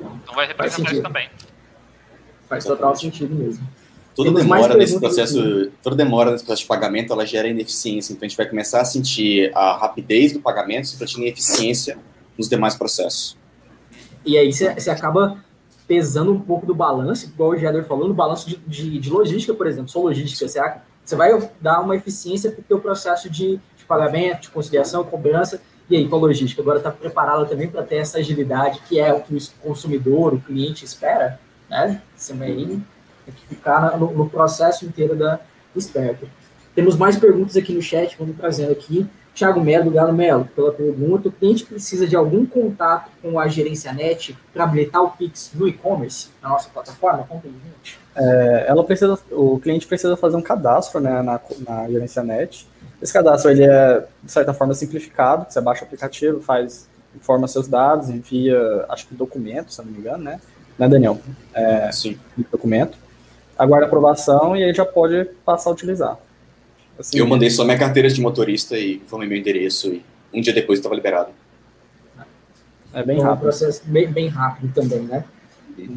[0.00, 1.28] então vai representar isso também.
[2.48, 3.66] Faz total sentido mesmo.
[4.14, 8.12] Toda demora nesse processo, toda demora nesse processo de pagamento, ela gera ineficiência.
[8.12, 11.96] Então a gente vai começar a sentir a rapidez do pagamento se refletindo em eficiência
[12.36, 13.36] nos demais processos.
[14.24, 15.42] E aí você acaba
[15.92, 19.52] pesando um pouco do balanço, igual o Jeder falou, no balanço de, de, de logística,
[19.52, 23.84] por exemplo, só logística, você vai dar uma eficiência para o teu processo de, de
[23.86, 27.96] pagamento, de conciliação, cobrança, e aí, com a logística, agora está preparada também para ter
[27.96, 32.00] essa agilidade, que é o que o consumidor, o cliente espera, né?
[32.16, 35.40] Você vai tem que ficar no, no, processo inteiro da
[35.76, 36.26] esperto.
[36.74, 39.06] Temos mais perguntas aqui no chat, vamos trazendo aqui.
[39.34, 41.28] Thiago Melo, Galo Melo, pela pergunta.
[41.28, 45.66] O cliente precisa de algum contato com a gerência net para habilitar o Pix no
[45.66, 47.24] e-commerce, na nossa plataforma?
[47.28, 47.98] Conta aí, gente.
[48.14, 52.66] É, ela precisa, o cliente precisa fazer um cadastro né, na, na gerência net
[53.02, 55.46] esse cadastro ele é, de certa forma, simplificado.
[55.48, 59.98] Você baixa o aplicativo, faz, informa seus dados, envia, acho que documento, se não me
[59.98, 60.40] engano, né?
[60.78, 61.18] Né, Daniel?
[61.52, 62.16] É, Sim.
[62.50, 62.96] Documento.
[63.58, 66.16] Aguarda aprovação e aí já pode passar a utilizar.
[66.98, 70.52] Assim, eu mandei só minha carteira de motorista e informei meu endereço e um dia
[70.52, 71.30] depois estava liberado.
[72.94, 73.46] É bem então, rápido.
[73.46, 75.24] É um processo bem, bem rápido também, né?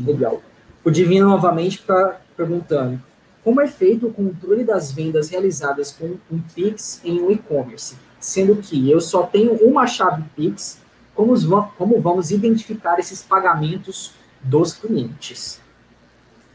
[0.05, 0.41] Legal.
[0.84, 3.01] O Divino novamente está perguntando
[3.43, 7.95] como é feito o controle das vendas realizadas com um Pix em um e-commerce?
[8.19, 10.79] Sendo que eu só tenho uma chave Pix,
[11.13, 11.36] como,
[11.77, 15.62] como vamos identificar esses pagamentos dos clientes?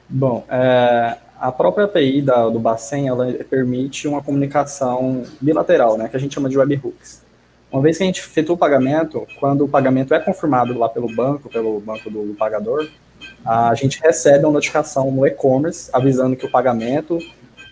[0.09, 6.17] Bom, é, a própria API da, do Bacen, ela permite uma comunicação bilateral, né, que
[6.17, 7.23] a gente chama de webhooks.
[7.73, 11.13] Uma vez que a gente efetua o pagamento, quando o pagamento é confirmado lá pelo
[11.15, 12.87] banco, pelo banco do pagador,
[13.45, 17.19] a gente recebe uma notificação no e-commerce avisando que o pagamento,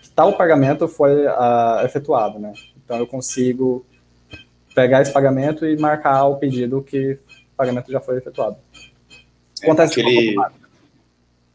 [0.01, 2.53] que tal pagamento foi uh, efetuado, né?
[2.83, 3.85] Então eu consigo
[4.73, 7.19] pegar esse pagamento e marcar o pedido que
[7.53, 8.57] o pagamento já foi efetuado.
[9.61, 10.35] Acontece é, aquele...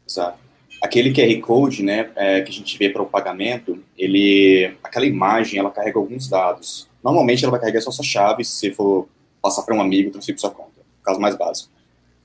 [0.07, 0.44] Exato.
[0.85, 5.59] Aquele QR Code, né, é, que a gente vê para o pagamento, ele, aquela imagem,
[5.59, 6.87] ela carrega alguns dados.
[7.03, 9.07] Normalmente ela vai carregar só sua chave, se for
[9.41, 11.71] passar para um amigo, transferir para sua conta, caso mais básico.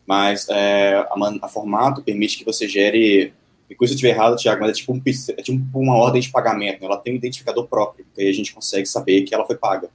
[0.07, 3.33] Mas é, a, a, formato permite que você gere,
[3.71, 6.31] e se eu estiver errado, Thiago, mas é tipo, um, é tipo uma ordem de
[6.31, 6.87] pagamento, né?
[6.87, 9.89] ela tem um identificador próprio, que aí a gente consegue saber que ela foi paga.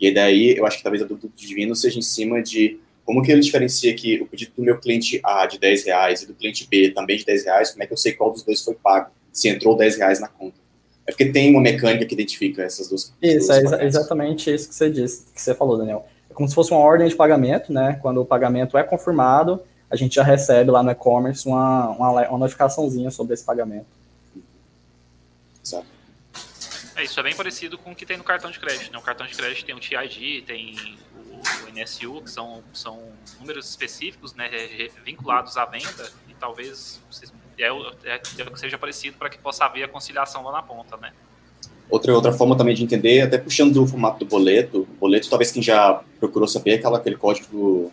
[0.00, 3.22] E daí, eu acho que talvez a dúvida do divino seja em cima de como
[3.22, 6.34] que ele diferencia que o pedido do meu cliente A de 10 reais e do
[6.34, 8.74] cliente B também de 10 reais, como é que eu sei qual dos dois foi
[8.74, 10.56] pago, se entrou 10 reais na conta?
[11.06, 13.42] É porque tem uma mecânica que identifica essas duas coisas.
[13.42, 16.06] Isso, é exa exatamente isso que você disse, que você falou, Daniel.
[16.30, 17.98] É como se fosse uma ordem de pagamento, né?
[18.00, 22.38] Quando o pagamento é confirmado, a gente já recebe lá no e-commerce uma, uma, uma
[22.38, 23.86] notificaçãozinha sobre esse pagamento.
[25.62, 25.86] Exato.
[26.96, 28.90] É, isso é bem parecido com o que tem no cartão de crédito.
[28.90, 28.98] Né?
[28.98, 30.96] O cartão de crédito tem o TID, tem
[31.64, 33.00] o, NSU, que são, são
[33.40, 34.48] números específicos né,
[35.04, 37.00] vinculados à venda, e talvez
[37.58, 40.96] é, é, é que seja parecido para que possa haver a conciliação lá na ponta,
[40.96, 41.12] né?
[41.90, 45.62] Outra, outra forma também de entender, até puxando do formato do boleto, boleto, talvez quem
[45.62, 47.92] já procurou saber, aquela, aquele código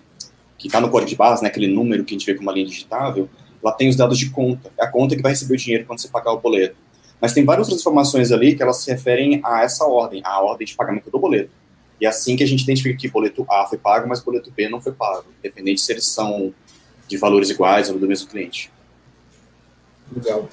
[0.57, 2.53] que está no código de base, né, aquele número que a gente vê como uma
[2.53, 3.29] linha digitável,
[3.61, 4.71] lá tem os dados de conta.
[4.77, 6.75] É a conta que vai receber o dinheiro quando você pagar o boleto.
[7.19, 10.65] Mas tem várias outras informações ali que elas se referem a essa ordem, a ordem
[10.65, 11.51] de pagamento do boleto.
[12.01, 14.67] E é assim que a gente identifica que boleto A foi pago, mas boleto B
[14.67, 16.51] não foi pago, independente se eles são
[17.07, 18.71] de valores iguais ou do mesmo cliente.
[20.11, 20.49] Legal.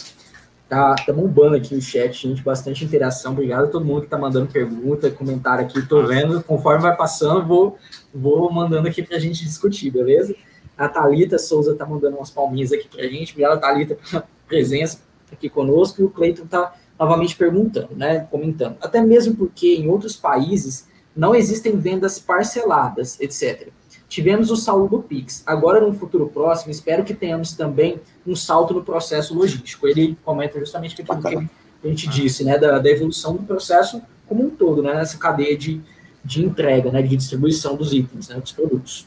[0.68, 3.32] Tá, tá bombando aqui o chat, gente, bastante interação.
[3.32, 5.80] Obrigado a todo mundo que tá mandando pergunta, comentário aqui.
[5.88, 7.78] Tô vendo, conforme vai passando, vou,
[8.14, 10.36] vou mandando aqui pra gente discutir, beleza?
[10.76, 13.32] A Thalita Souza tá mandando umas palminhas aqui pra gente.
[13.32, 15.00] Obrigado, Thalita, pela presença
[15.32, 16.02] aqui conosco.
[16.02, 18.28] E o Cleiton tá novamente perguntando, né?
[18.30, 18.76] Comentando.
[18.82, 23.72] Até mesmo porque em outros países não existem vendas parceladas, etc
[24.08, 25.42] tivemos o saldo do Pix.
[25.46, 29.86] Agora, no futuro próximo, espero que tenhamos também um salto no processo logístico.
[29.86, 31.48] Ele comenta justamente aquilo que
[31.84, 35.56] a gente disse, né, da, da, evolução do processo como um todo, né, nessa cadeia
[35.56, 35.80] de,
[36.24, 39.06] de entrega, né, de distribuição dos itens, né, dos produtos.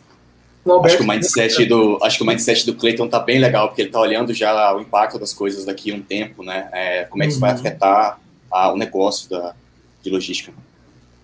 [0.83, 3.81] Acho que o mindset do acho que o mindset do Clayton tá bem legal porque
[3.81, 6.69] ele tá olhando já o impacto das coisas daqui a um tempo, né?
[6.71, 7.31] É, como é que uhum.
[7.31, 7.57] isso vai uhum.
[7.57, 8.19] afetar
[8.51, 9.55] a, o negócio da
[10.03, 10.53] de logística.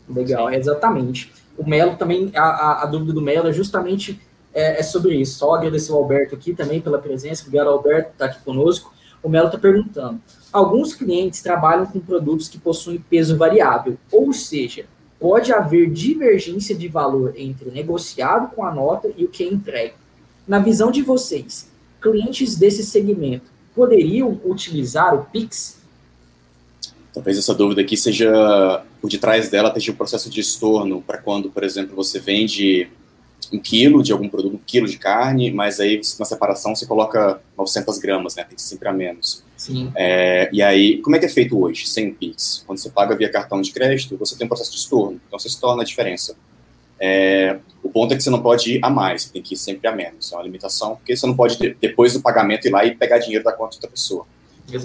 [0.09, 4.21] Legal, exatamente o Melo também, a, a, dúvida do Melo é justamente
[4.53, 5.39] é, é, sobre isso.
[5.39, 8.93] Só agradecer ao Alberto aqui também pela presença, obrigado Alberto por estar aqui conosco.
[9.23, 10.21] O Melo está perguntando,
[10.53, 14.85] alguns clientes trabalham com produtos que possuem peso variável, ou seja,
[15.19, 19.47] pode haver divergência de valor entre o negociado com a nota e o que é
[19.47, 19.95] entregue.
[20.47, 25.77] Na visão de vocês, clientes desse segmento poderiam utilizar o Pix
[27.17, 31.49] Talvez essa dúvida aqui seja, por detrás dela, esteja o processo de estorno, para quando,
[31.49, 32.89] por exemplo, você vende
[33.51, 37.39] um quilo de algum produto, um quilo de carne, mas aí na separação você coloca
[37.57, 38.43] 900 gramas, né?
[38.43, 39.43] Tem que ser sempre a menos.
[39.55, 39.91] Sim.
[39.95, 42.63] É, e aí, como é que é feito hoje, sem PIX?
[42.67, 45.47] Quando você paga via cartão de crédito, você tem um processo de estorno, então você
[45.47, 46.35] estorna a diferença.
[46.99, 49.57] É, o ponto é que você não pode ir a mais, você tem que ir
[49.57, 50.33] sempre a menos.
[50.33, 53.45] É uma limitação, porque você não pode, depois do pagamento, ir lá e pegar dinheiro
[53.45, 54.25] da conta de outra pessoa.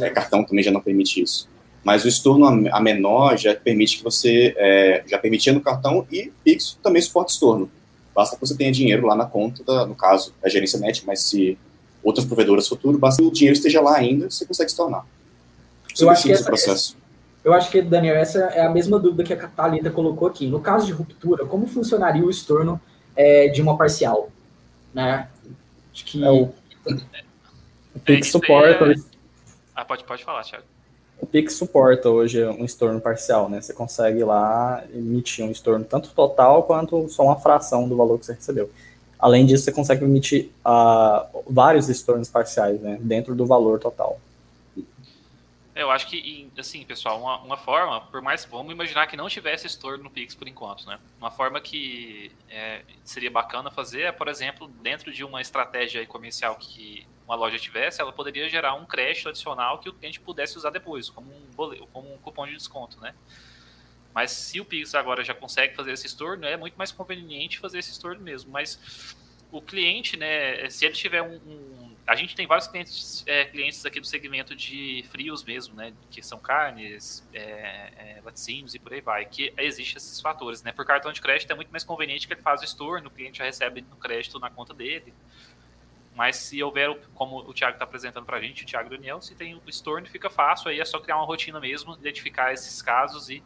[0.01, 1.49] É, cartão também já não permite isso.
[1.85, 6.33] Mas o estorno a menor já permite que você, é, já permitia no cartão e
[6.45, 7.71] Pix também suporta estorno.
[8.15, 11.23] Basta que você tenha dinheiro lá na conta, da, no caso, da gerência net, mas
[11.23, 11.59] se
[12.03, 15.07] outras provedoras futuro, basta que o dinheiro esteja lá ainda, você consegue estornar.
[15.99, 16.97] Eu acho, que essa, processo.
[17.45, 20.47] eu acho que, Daniel, essa é a mesma dúvida que a Catalita colocou aqui.
[20.47, 22.81] No caso de ruptura, como funcionaria o estorno
[23.17, 24.31] é, de uma parcial?
[24.95, 25.29] Né?
[25.93, 26.25] Acho que...
[26.25, 26.53] É o,
[27.95, 28.93] o Pix suporta...
[28.93, 28.95] É...
[29.75, 30.65] Ah, pode, pode falar, Thiago.
[31.33, 33.63] Pix suporta hoje um estorno parcial, né?
[33.63, 38.27] Você consegue lá emitir um estorno tanto total quanto só uma fração do valor que
[38.27, 38.71] você recebeu.
[39.19, 42.99] Além disso, você consegue emitir uh, vários estornos parciais, né?
[43.01, 44.21] Dentro do valor total.
[45.75, 49.67] Eu acho que, assim, pessoal, uma, uma, forma, por mais, vamos imaginar que não tivesse
[49.67, 50.99] estorno no Pix por enquanto, né?
[51.19, 56.57] Uma forma que é, seria bacana fazer é, por exemplo, dentro de uma estratégia comercial
[56.57, 60.69] que uma loja tivesse, ela poderia gerar um crédito adicional que o cliente pudesse usar
[60.69, 63.15] depois, como um, boleto, como um cupom de desconto, né?
[64.15, 67.79] Mas se o Pix agora já consegue fazer esse estorno, é muito mais conveniente fazer
[67.79, 68.53] esse estorno mesmo.
[68.53, 69.17] Mas
[69.51, 73.87] o cliente, né, se ele tiver um, um a gente tem vários clientes, é, clientes
[73.87, 75.95] aqui do segmento de frios mesmo, né?
[76.11, 80.73] Que são carnes, é, é, laticínios e por aí vai, que existe esses fatores, né?
[80.73, 83.39] Por cartão de crédito é muito mais conveniente que ele faz o estorno, o cliente
[83.39, 85.15] já recebe no crédito na conta dele.
[86.15, 89.35] Mas se houver, como o Thiago está apresentando para a gente, o Thiago Daniel, se
[89.35, 93.31] tem o Storm, fica fácil, aí é só criar uma rotina mesmo, identificar esses casos
[93.31, 93.43] e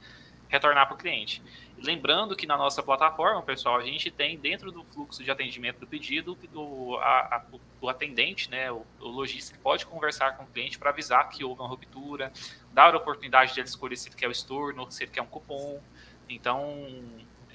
[0.49, 1.43] retornar para o cliente.
[1.79, 5.87] Lembrando que na nossa plataforma, pessoal, a gente tem dentro do fluxo de atendimento do
[5.87, 7.45] pedido, o, a, a,
[7.81, 11.61] o atendente, né, o, o lojista pode conversar com o cliente para avisar que houve
[11.61, 12.33] uma ruptura,
[12.73, 15.27] dar a oportunidade de ele escolher se ele quer o estorno, se ele quer um
[15.27, 15.81] cupom.
[16.29, 16.89] Então,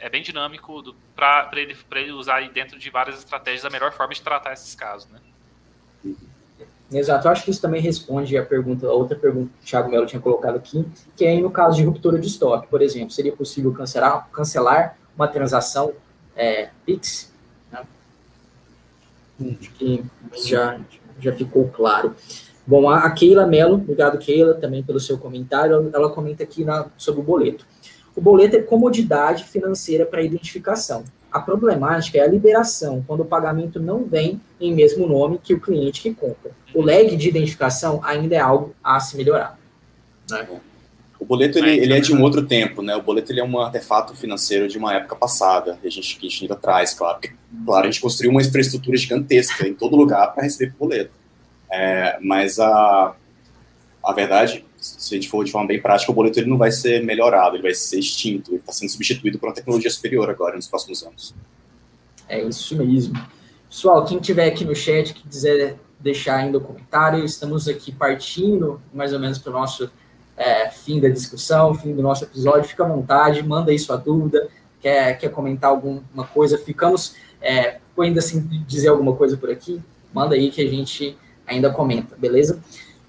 [0.02, 4.22] é bem dinâmico para ele, ele usar dentro de várias estratégias a melhor forma de
[4.22, 5.20] tratar esses casos, né?
[6.92, 9.90] Exato, eu acho que isso também responde a pergunta, a outra pergunta que o Thiago
[9.90, 10.86] Melo tinha colocado aqui,
[11.16, 15.28] que é no caso de ruptura de estoque, por exemplo, seria possível cancelar, cancelar uma
[15.28, 15.94] transação
[16.36, 17.32] é, Pix?
[17.72, 17.86] Né?
[19.58, 20.04] Acho que
[20.44, 20.82] já,
[21.20, 22.14] já ficou claro.
[22.68, 27.22] Bom, a Keila Melo, obrigado Keila também pelo seu comentário, ela comenta aqui na, sobre
[27.22, 27.66] o boleto.
[28.16, 31.04] O boleto é comodidade financeira para identificação.
[31.32, 35.62] A problemática é a liberação, quando o pagamento não vem em mesmo nome que o
[35.62, 36.52] cliente que compra.
[36.74, 39.58] O lag de identificação ainda é algo a se melhorar.
[40.30, 40.46] Né?
[41.18, 42.96] O boleto ele, ele, é de um outro tempo, né?
[42.96, 46.30] O boleto ele é um artefato financeiro de uma época passada, a gente, que a
[46.30, 47.20] gente ainda traz, claro.
[47.64, 51.12] Claro, a gente construiu uma infraestrutura gigantesca em todo lugar para receber boleto.
[51.72, 53.16] É, mas a,
[54.04, 56.72] a verdade se a gente for de forma bem prática, o boleto ele não vai
[56.72, 60.56] ser melhorado, ele vai ser extinto, ele está sendo substituído por uma tecnologia superior agora,
[60.56, 61.36] nos próximos anos.
[62.28, 63.14] É isso mesmo.
[63.70, 68.82] Pessoal, quem tiver aqui no chat, que quiser deixar ainda o comentário, estamos aqui partindo
[68.92, 69.90] mais ou menos para o nosso
[70.36, 74.50] é, fim da discussão, fim do nosso episódio, fica à vontade, manda aí sua dúvida,
[74.82, 79.80] quer, quer comentar alguma coisa, ficamos, é, ainda assim dizer alguma coisa por aqui,
[80.12, 81.16] manda aí que a gente
[81.46, 82.60] ainda comenta, beleza?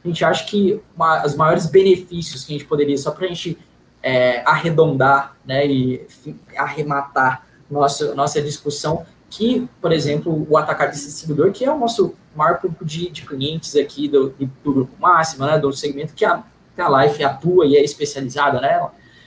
[0.05, 3.29] A gente acha que uma, os maiores benefícios que a gente poderia, só para a
[3.29, 3.59] gente
[4.03, 6.07] é, arredondar né, e
[6.57, 12.61] arrematar nossa, nossa discussão, que, por exemplo, o atacadista distribuidor, que é o nosso maior
[12.61, 16.43] público de, de clientes aqui do, do Grupo Máximo, né, do segmento que a,
[16.75, 18.87] que a Life atua e é especializada né,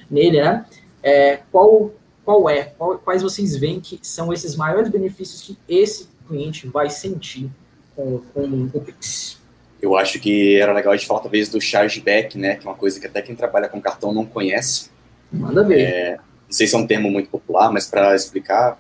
[0.10, 0.66] nele, né?
[1.02, 1.92] É, qual,
[2.24, 6.90] qual é, qual, quais vocês veem que são esses maiores benefícios que esse cliente vai
[6.90, 7.50] sentir
[7.96, 9.40] com, com o Pix?
[9.82, 12.56] Eu acho que era legal a gente falar talvez do chargeback, né?
[12.56, 14.90] Que é uma coisa que até quem trabalha com cartão não conhece.
[15.32, 15.80] Manda ver.
[15.82, 18.78] É, não sei se é um termo muito popular, mas para explicar,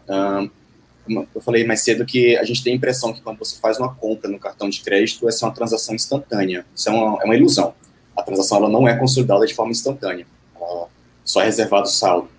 [1.07, 3.93] eu falei mais cedo que a gente tem a impressão que quando você faz uma
[3.93, 6.65] compra no cartão de crédito, essa é uma transação instantânea.
[6.75, 7.73] Isso é uma, é uma ilusão.
[8.15, 10.25] A transação ela não é consolidada de forma instantânea.
[10.55, 10.87] Ela
[11.23, 12.29] só é reservado o saldo.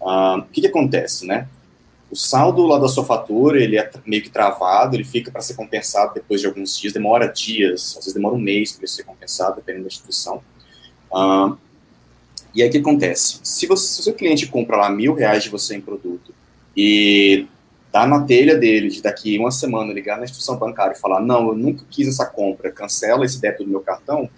[0.00, 1.48] o que, que acontece, né?
[2.10, 5.54] O saldo lá da sua fatura, ele é meio que travado, ele fica para ser
[5.54, 9.56] compensado depois de alguns dias, demora dias, às vezes demora um mês para ser compensado,
[9.56, 10.40] dependendo da instituição.
[11.10, 11.56] Uh,
[12.54, 13.40] e aí o que acontece?
[13.42, 16.32] Se, você, se o seu cliente compra lá mil reais de você em produto
[16.76, 17.46] e
[17.90, 21.48] tá na telha dele de daqui uma semana ligar na instituição bancária e falar, não,
[21.48, 24.30] eu nunca quis essa compra, cancela esse débito do meu cartão,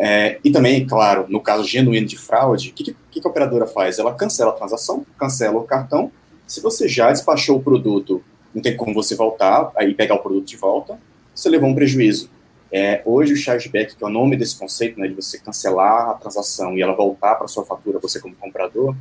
[0.00, 3.66] é, e também, claro, no caso genuíno de fraude, o que, que, que, a operadora
[3.66, 3.98] faz?
[3.98, 6.12] Ela cancela a transação, cancela o cartão
[6.48, 10.46] se você já despachou o produto, não tem como você voltar, aí pegar o produto
[10.46, 10.98] de volta,
[11.34, 12.30] você levou um prejuízo.
[12.72, 16.14] É, hoje o chargeback, que é o nome desse conceito, né, de você cancelar a
[16.14, 18.96] transação e ela voltar para sua fatura, você como comprador,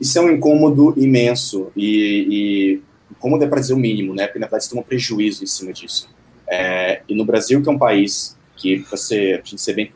[0.00, 4.38] isso é um incômodo imenso e, e incômodo é para dizer o mínimo, né, porque
[4.38, 6.08] na verdade você tem um prejuízo em cima disso.
[6.48, 9.92] É, e no Brasil, que é um país que, para ser, ser bem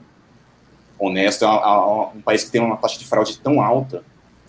[0.99, 4.05] honesto, é um, um país que tem uma taxa de fraude tão alta,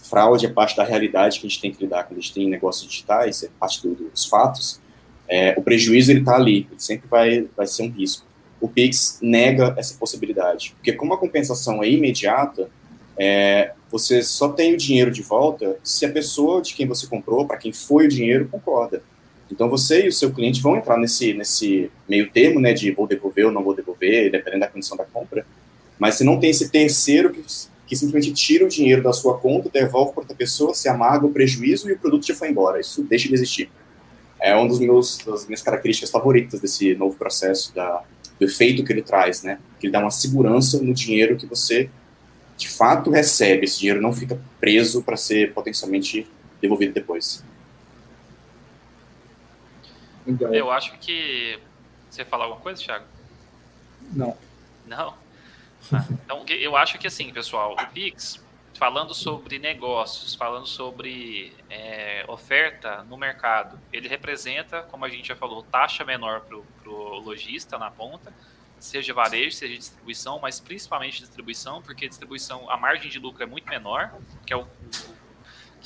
[0.09, 2.49] fraude é parte da realidade que a gente tem que lidar quando a gente tem
[2.49, 4.79] negócios digitais, é parte do, dos fatos,
[5.27, 8.25] é, o prejuízo ele está ali, ele sempre vai, vai ser um risco.
[8.61, 12.69] O Pix nega essa possibilidade, porque como a compensação é imediata,
[13.17, 17.45] é, você só tem o dinheiro de volta se a pessoa de quem você comprou,
[17.45, 19.01] para quem foi o dinheiro, concorda.
[19.51, 23.07] Então você e o seu cliente vão entrar nesse, nesse meio termo, né, de vou
[23.07, 25.45] devolver ou não vou devolver, dependendo da condição da compra,
[25.99, 27.41] mas você não tem esse terceiro que
[27.85, 31.31] que simplesmente tira o dinheiro da sua conta, devolve para outra pessoa, se amarga o
[31.31, 32.79] prejuízo e o produto já foi embora.
[32.79, 33.69] Isso deixa de existir.
[34.39, 34.79] É uma das
[35.45, 38.03] minhas características favoritas desse novo processo, da,
[38.39, 39.59] do efeito que ele traz, né?
[39.79, 41.89] Que ele dá uma segurança no dinheiro que você
[42.57, 43.65] de fato recebe.
[43.65, 46.27] Esse dinheiro não fica preso para ser potencialmente
[46.61, 47.43] devolvido depois.
[50.51, 51.59] Eu acho que.
[52.09, 53.05] Você falar alguma coisa, Thiago?
[54.13, 54.35] Não.
[54.87, 55.13] Não?
[55.91, 58.43] Ah, então, eu acho que assim, pessoal, o Pix,
[58.77, 65.35] falando sobre negócios, falando sobre é, oferta no mercado, ele representa, como a gente já
[65.35, 68.33] falou, taxa menor para o lojista na ponta,
[68.79, 73.67] seja varejo, seja distribuição, mas principalmente distribuição, porque distribuição, a margem de lucro é muito
[73.67, 74.13] menor,
[74.45, 74.67] que é o,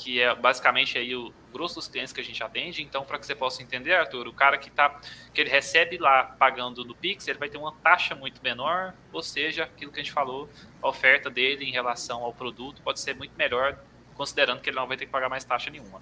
[0.00, 2.82] que é basicamente aí o grosso dos clientes que a gente atende.
[2.82, 4.98] Então, para que você possa entender, Arthur, o cara que tá
[5.34, 9.22] que ele recebe lá pagando no Pix, ele vai ter uma taxa muito menor, ou
[9.22, 10.48] seja, aquilo que a gente falou,
[10.82, 13.78] a oferta dele em relação ao produto pode ser muito melhor
[14.14, 16.00] considerando que ele não vai ter que pagar mais taxa nenhuma.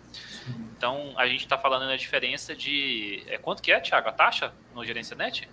[0.77, 3.23] Então, a gente está falando na diferença de.
[3.27, 5.49] É, quanto que é, Thiago, a taxa no Gerência Net?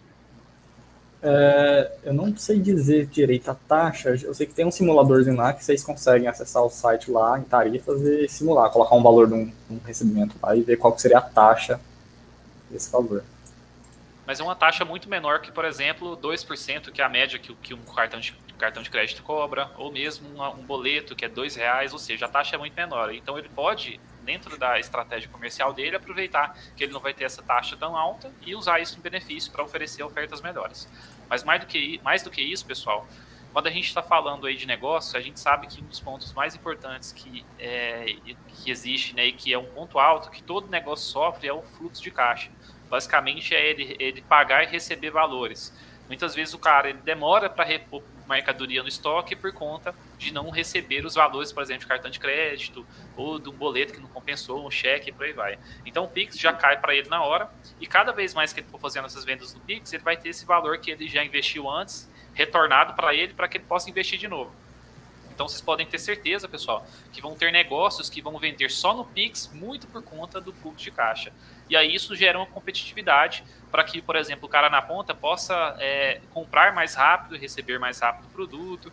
[1.27, 4.09] É, eu não sei dizer direito a taxa.
[4.09, 7.41] Eu sei que tem um simuladorzinho lá que vocês conseguem acessar o site lá em
[7.41, 11.17] tarifas e simular, colocar um valor de um, um recebimento lá e ver qual seria
[11.17, 11.81] a taxa
[12.69, 13.23] desse valor.
[14.23, 17.55] Mas é uma taxa muito menor que, por exemplo, 2%, que é a média que,
[17.55, 21.27] que um cartão de, cartão de crédito cobra, ou mesmo uma, um boleto que é
[21.27, 23.11] R$ reais, ou seja, a taxa é muito menor.
[23.11, 27.41] Então ele pode, dentro da estratégia comercial dele, aproveitar que ele não vai ter essa
[27.41, 30.89] taxa tão alta e usar isso em benefício para oferecer ofertas melhores.
[31.29, 33.07] Mas mais do que, mais do que isso, pessoal,
[33.53, 36.33] quando a gente está falando aí de negócio, a gente sabe que um dos pontos
[36.33, 38.17] mais importantes que, é,
[38.47, 41.61] que existe né, e que é um ponto alto que todo negócio sofre é o
[41.61, 42.51] fluxo de caixa.
[42.89, 45.73] Basicamente é ele, ele pagar e receber valores.
[46.07, 50.49] Muitas vezes o cara ele demora para repor mercadoria no estoque por conta de não
[50.49, 54.07] receber os valores, por exemplo, de cartão de crédito ou de um boleto que não
[54.07, 55.59] compensou, um cheque e por aí vai.
[55.85, 57.49] Então o Pix já cai para ele na hora
[57.79, 60.29] e cada vez mais que ele for fazendo essas vendas no Pix, ele vai ter
[60.29, 64.19] esse valor que ele já investiu antes retornado para ele para que ele possa investir
[64.19, 64.53] de novo.
[65.35, 69.03] Então vocês podem ter certeza, pessoal, que vão ter negócios que vão vender só no
[69.03, 71.33] Pix muito por conta do fluxo de caixa.
[71.69, 73.43] E aí isso gera uma competitividade
[73.75, 77.99] para que, por exemplo, o cara na ponta possa é, comprar mais rápido receber mais
[77.99, 78.89] rápido o produto.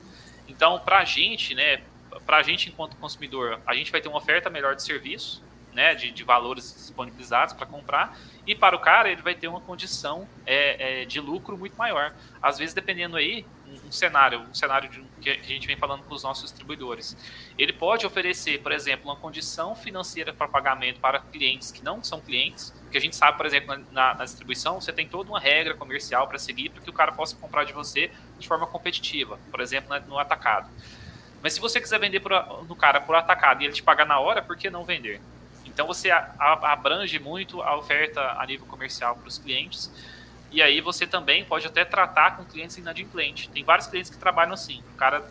[0.48, 1.82] Então, para a gente, né,
[2.26, 5.40] para a gente enquanto consumidor, a gente vai ter uma oferta melhor de serviço,
[5.72, 9.60] né, de, de valores disponibilizados para comprar, e para o cara ele vai ter uma
[9.60, 12.12] condição é, é, de lucro muito maior.
[12.42, 13.46] Às vezes, dependendo aí,
[13.92, 17.14] um, cenário, um cenário de, que a gente vem falando com os nossos distribuidores,
[17.58, 22.20] ele pode oferecer, por exemplo, uma condição financeira para pagamento para clientes que não são
[22.20, 25.74] clientes, porque a gente sabe, por exemplo, na, na distribuição, você tem toda uma regra
[25.74, 29.60] comercial para seguir para que o cara possa comprar de você de forma competitiva, por
[29.60, 30.70] exemplo, no atacado.
[31.42, 32.32] Mas se você quiser vender por,
[32.66, 35.20] no cara por atacado e ele te pagar na hora, por que não vender?
[35.66, 39.90] Então você abrange muito a oferta a nível comercial para os clientes.
[40.52, 43.46] E aí você também pode até tratar com clientes inadimplentes.
[43.46, 44.82] Tem vários clientes que trabalham assim.
[44.92, 45.26] O cara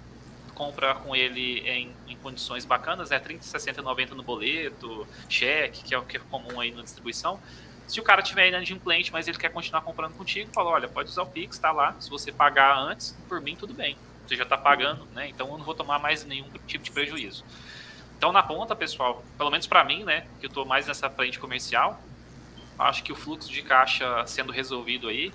[0.55, 3.19] compra com ele em, em, condições bacanas, né?
[3.19, 7.39] 30, 60, 90 no boleto, cheque, que é o que é comum aí na distribuição.
[7.87, 11.21] Se o cara tiver inadimplente, mas ele quer continuar comprando contigo, fala, olha, pode usar
[11.21, 11.95] o Pix, tá lá.
[11.99, 13.97] Se você pagar antes, por mim, tudo bem.
[14.25, 15.27] Você já está pagando, né?
[15.29, 17.45] Então eu não vou tomar mais nenhum tipo de prejuízo.
[18.17, 21.39] Então, na ponta, pessoal, pelo menos para mim, né, que eu estou mais nessa frente
[21.39, 21.99] comercial,
[22.81, 25.31] acho que o fluxo de caixa sendo resolvido aí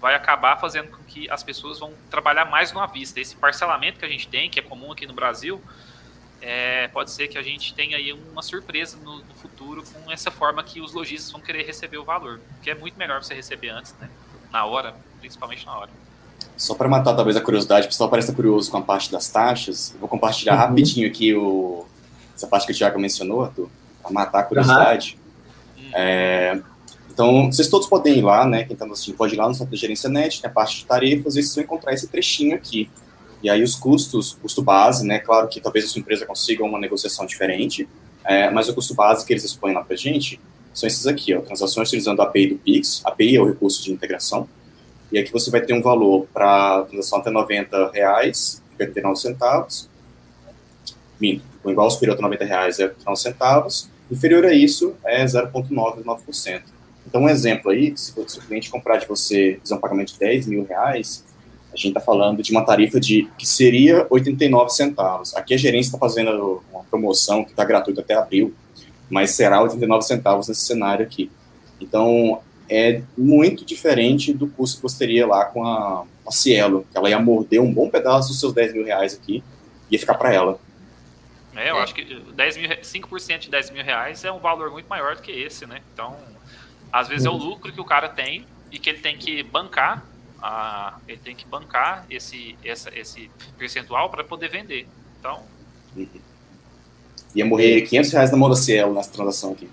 [0.00, 3.20] vai acabar fazendo com que as pessoas vão trabalhar mais no à vista.
[3.20, 5.60] Esse parcelamento que a gente tem, que é comum aqui no Brasil,
[6.40, 10.30] é, pode ser que a gente tenha aí uma surpresa no, no, futuro com essa
[10.30, 13.70] forma que os lojistas vão querer receber o valor, que é muito melhor você receber
[13.70, 14.08] antes, né,
[14.52, 15.90] na hora, principalmente na hora.
[16.56, 19.92] Só para matar talvez a curiosidade, o pessoal parece curioso com a parte das taxas,
[19.94, 20.60] eu vou compartilhar uhum.
[20.60, 21.86] rapidinho aqui o,
[22.34, 23.68] essa parte que o Thiago mencionou, Arthur,
[24.02, 25.18] para matar a curiosidade.
[25.76, 25.90] Uhum.
[25.94, 26.60] É,
[27.16, 28.64] então, vocês todos podem ir lá, né?
[28.64, 30.84] Quem está assistindo pode ir lá no site da Gerência Net, tem a parte de
[30.84, 32.90] tarefas, e vocês vão encontrar esse trechinho aqui.
[33.42, 35.18] E aí os custos, custo base, né?
[35.18, 37.88] Claro que talvez a sua empresa consiga uma negociação diferente,
[38.22, 40.38] é, mas o custo base que eles expõem lá para gente
[40.74, 43.00] são esses aqui, ó, transações utilizando a API do Pix.
[43.02, 44.46] API é o recurso de integração.
[45.10, 49.88] E aqui você vai ter um valor para transação até 90 reais, 59 centavos,
[51.18, 56.75] minto, o igual superior a 90 reais é 9 centavos, inferior a isso é 0,99%.
[57.06, 60.46] Então, um exemplo aí, se, o cliente comprar de você, fizer um pagamento de 10
[60.46, 61.24] mil reais,
[61.72, 65.34] a gente está falando de uma tarifa de que seria 89 centavos.
[65.36, 68.54] Aqui a gerência está fazendo uma promoção que está gratuita até abril,
[69.08, 71.30] mas será 89 centavos nesse cenário aqui.
[71.80, 76.98] Então, é muito diferente do custo que você teria lá com a, a Cielo, que
[76.98, 79.44] ela ia morder um bom pedaço dos seus 10 mil reais aqui,
[79.90, 80.58] ia ficar para ela.
[81.54, 84.86] É, eu acho que 10 mil, 5% de 10 mil reais é um valor muito
[84.88, 85.80] maior do que esse, né?
[85.92, 86.16] Então,
[86.92, 87.38] às vezes é o uhum.
[87.38, 90.04] lucro que o cara tem e que ele tem que bancar,
[90.42, 94.86] a, ele tem que bancar esse, essa, esse percentual para poder vender.
[95.18, 95.42] Então.
[95.96, 96.08] Uhum.
[97.34, 99.68] Ia morrer 500 reais na mão da Cielo nessa transação aqui.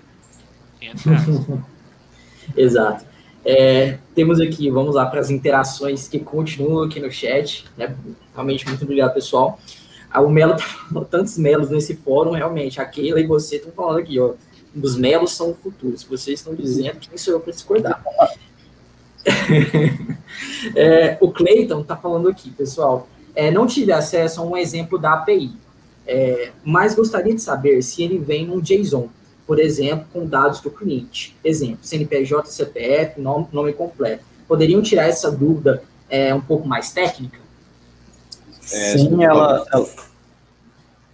[0.80, 1.26] 500 reais.
[2.56, 3.06] Exato.
[3.44, 7.66] É, temos aqui, vamos lá para as interações que continuam aqui no chat.
[7.76, 7.94] Né?
[8.32, 9.58] Realmente, muito obrigado, pessoal.
[10.10, 12.80] Ah, o Melo tá falando tantos Melos nesse fórum, realmente.
[12.80, 14.34] A Keila e você estão falando aqui, ó.
[14.82, 15.96] Os Melos são o futuro.
[15.96, 18.02] Se vocês estão dizendo, quem sou eu para discordar?
[20.74, 23.08] é, o Clayton está falando aqui, pessoal.
[23.34, 25.52] É, não tive acesso a um exemplo da API,
[26.06, 29.08] é, mas gostaria de saber se ele vem num JSON,
[29.46, 31.36] por exemplo, com dados do cliente.
[31.44, 34.24] Exemplo, CNPJ, CPF, nome, nome completo.
[34.46, 37.38] Poderiam tirar essa dúvida é, um pouco mais técnica?
[38.72, 39.86] É, Sim, ela, ela,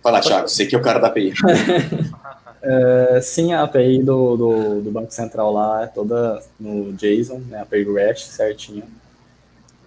[0.02, 1.32] Fala, Thiago, você que é o cara da API.
[2.62, 7.61] é, sim, a API do, do, do, Banco Central lá é toda no JSON, né,
[7.61, 8.84] API REST certinho.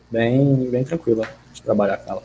[0.09, 2.23] Bem, bem tranquila de trabalhar com ela.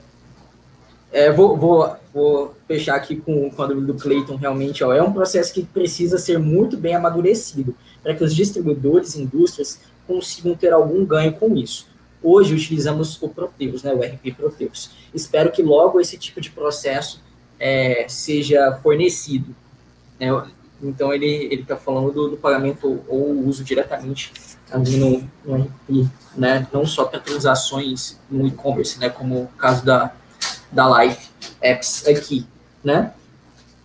[1.11, 5.03] É, vou, vou, vou fechar aqui com, com a dúvida do Clayton, realmente, ó, é
[5.03, 10.55] um processo que precisa ser muito bem amadurecido para que os distribuidores e indústrias consigam
[10.55, 11.89] ter algum ganho com isso.
[12.23, 14.91] Hoje utilizamos o Proteus, né, o RP Proteus.
[15.15, 17.23] Espero que logo esse tipo de processo
[17.59, 19.55] é, seja fornecido.
[20.19, 20.29] Né?
[20.83, 24.33] Então ele está falando do, do, pagamento ou uso diretamente
[24.71, 26.67] ali no, no RP, né?
[26.73, 29.09] não só para transações no e-commerce, né?
[29.09, 30.13] como o caso da,
[30.71, 32.47] da Life Apps aqui.
[32.85, 33.13] Né?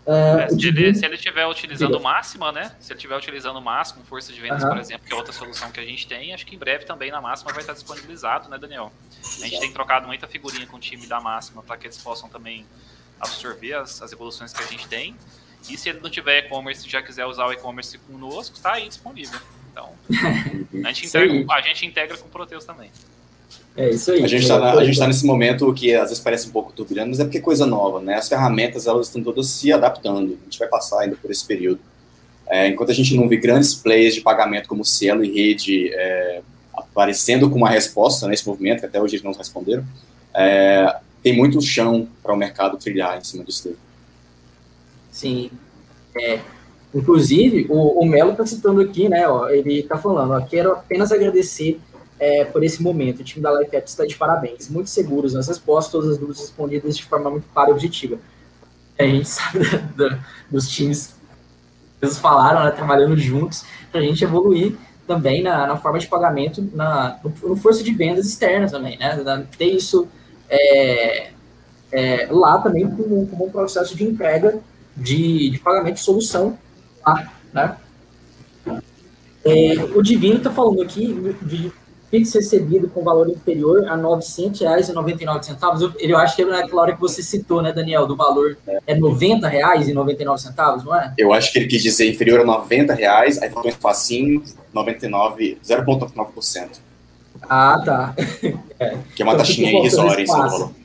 [0.06, 2.76] É, se, ele, se ele estiver utilizando máxima, né?
[2.80, 4.70] Se ele estiver utilizando máximo, força de vendas, uhum.
[4.70, 7.10] por exemplo, que é outra solução que a gente tem, acho que em breve também
[7.10, 8.92] na máxima vai estar disponibilizado, né, Daniel?
[9.22, 12.28] A gente tem trocado muita figurinha com o time da máxima para que eles possam
[12.28, 12.66] também
[13.18, 15.16] absorver as, as evoluções que a gente tem.
[15.70, 18.88] E se ele não tiver e-commerce e já quiser usar o e-commerce conosco, está aí
[18.88, 19.39] disponível.
[19.72, 19.89] Então,
[20.86, 22.89] a gente, integra, a gente integra com o Proteus também.
[23.76, 24.24] É isso aí.
[24.24, 27.24] A gente está tá nesse momento que às vezes parece um pouco turbilhante, mas é
[27.24, 28.16] porque é coisa nova, né?
[28.16, 30.38] As ferramentas elas estão todas se adaptando.
[30.39, 31.80] A gente vai passar ainda por esse período.
[32.47, 36.41] É, enquanto a gente não vê grandes players de pagamento como Cielo e Rede é,
[36.74, 39.84] aparecendo com uma resposta nesse movimento, que até hoje eles não responderam,
[40.36, 43.76] é, tem muito chão para o mercado trilhar em cima disso.
[45.14, 45.51] Sim.
[46.18, 46.39] É,
[46.93, 49.28] inclusive, o, o Melo está citando aqui, né?
[49.28, 51.80] Ó, ele está falando, ó, quero apenas agradecer
[52.20, 53.20] é, por esse momento.
[53.20, 54.68] O time da Life está de parabéns.
[54.70, 58.18] Muito seguros nas respostas, todas as dúvidas respondidas de forma muito clara e objetiva.
[58.97, 59.78] A gente sabe da,
[60.09, 61.16] da, dos times
[61.99, 66.07] que eles falaram, né, trabalhando juntos, para a gente evoluir também na, na, forma de
[66.07, 69.45] pagamento, na, no, no, força de vendas externas também, né?
[69.57, 70.07] Ter isso
[70.49, 71.30] é,
[71.91, 74.59] é, lá também como, como um processo de entrega
[74.96, 76.58] de, de pagamento de solução
[77.06, 77.78] lá, né?
[79.46, 81.72] É, o Divino está falando aqui de
[82.14, 85.96] Pix recebido com valor inferior a R$ 900,99.
[86.00, 89.00] Eu acho que é naquela hora que você citou, né, Daniel, do valor é R$
[89.00, 91.12] 90,99, não é?
[91.18, 95.58] Eu acho que ele quis dizer inferior a 90 reais, aí faltou um espacinho, 99,
[95.66, 96.68] 0,9%.
[97.41, 98.14] Ah, tá.
[98.80, 98.98] É.
[99.16, 100.76] Que é uma então, taxinha irrisória em São Paulo.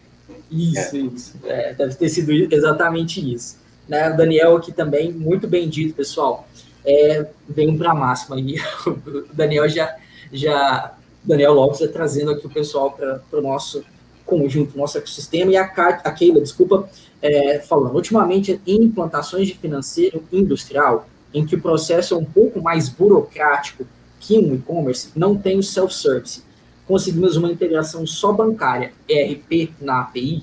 [0.50, 0.98] Isso, é.
[0.98, 1.34] isso.
[1.44, 3.58] É, deve ter sido exatamente isso.
[3.88, 6.46] Né, o Daniel aqui também, muito bem dito, pessoal.
[6.84, 8.56] É, vem para a máxima aí.
[8.86, 9.96] O Daniel já,
[10.32, 13.84] já Daniel Lopes é trazendo aqui o pessoal para o nosso
[14.24, 16.88] conjunto, nosso ecossistema, e a, a Keila, desculpa,
[17.22, 22.60] é, falando, ultimamente em implantações de financeiro industrial, em que o processo é um pouco
[22.60, 23.86] mais burocrático
[24.20, 26.42] que um e-commerce, não tem o self-service.
[26.86, 30.42] Conseguimos uma integração só bancária, ERP na API?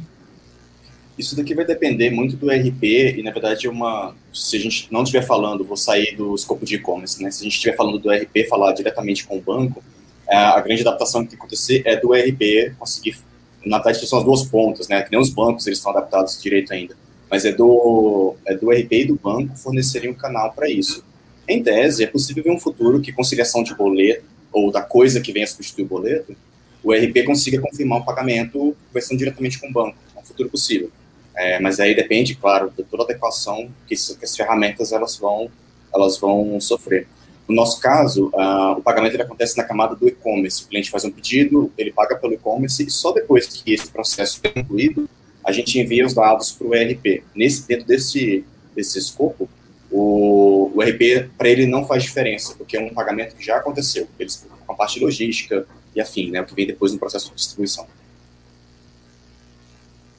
[1.17, 2.83] Isso daqui vai depender muito do ERP
[3.17, 6.75] e, na verdade, uma, se a gente não estiver falando, vou sair do escopo de
[6.75, 7.31] e-commerce, né?
[7.31, 9.81] Se a gente estiver falando do ERP, falar diretamente com o banco,
[10.27, 13.17] é, a grande adaptação que tem que acontecer é do ERP conseguir,
[13.65, 16.73] na verdade são as duas pontas, né, que nem os bancos eles estão adaptados direito
[16.73, 16.97] ainda,
[17.29, 21.03] mas é do, é do ERP e do banco fornecerem um canal para isso.
[21.47, 25.31] Em tese, é possível ver um futuro que conciliação de boleto, ou da coisa que
[25.31, 26.35] venha substituir o boleto,
[26.83, 29.97] o ERP consiga confirmar o pagamento conversando diretamente com o banco.
[30.15, 30.91] É um futuro possível.
[31.35, 35.49] É, mas aí depende, claro, de toda a adequação que, que as ferramentas elas vão,
[35.93, 37.07] elas vão sofrer.
[37.47, 40.63] No nosso caso, uh, o pagamento ele acontece na camada do e-commerce.
[40.63, 44.39] O cliente faz um pedido, ele paga pelo e-commerce e só depois que esse processo
[44.43, 45.07] é concluído,
[45.43, 47.23] a gente envia os dados para o ERP.
[47.35, 48.43] Nesse, dentro desse,
[48.75, 49.47] desse escopo,
[49.91, 54.07] o, o ERP, para ele, não faz diferença, porque é um pagamento que já aconteceu.
[54.17, 57.35] Eles com a parte logística e afim, né, o que vem depois no processo de
[57.35, 57.87] distribuição.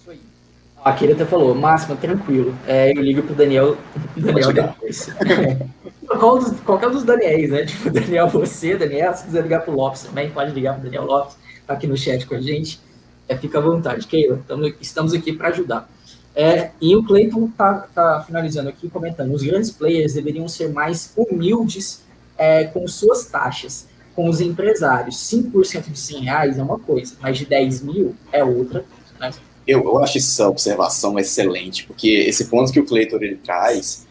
[0.00, 0.20] Isso aí.
[0.86, 2.56] Aquele até falou, Máximo, tranquilo.
[2.64, 3.76] É, eu ligo para o Daniel,
[4.16, 5.10] Daniel depois.
[6.06, 7.66] qual dos, qualquer dos Daniels, né?
[7.66, 11.36] Tipo, Daniel, você, Daniel, se quiser ligar pro Lopes também, pode ligar pro Daniel Lopes,
[11.66, 12.80] tá aqui no chat com a gente.
[13.28, 15.90] É, fica à vontade, Keila, tamo, estamos aqui para ajudar.
[16.36, 21.12] É, e o Cleiton tá, tá, finalizando aqui comentando: os grandes players deveriam ser mais
[21.16, 22.04] humildes
[22.38, 23.88] é, com suas taxas.
[24.14, 28.44] Com os empresários, 5% de 100 reais é uma coisa, mas de 10 mil é
[28.44, 28.84] outra.
[29.18, 29.32] Né?
[29.66, 34.06] Eu, eu acho essa observação excelente, porque esse ponto que o Cleiton ele traz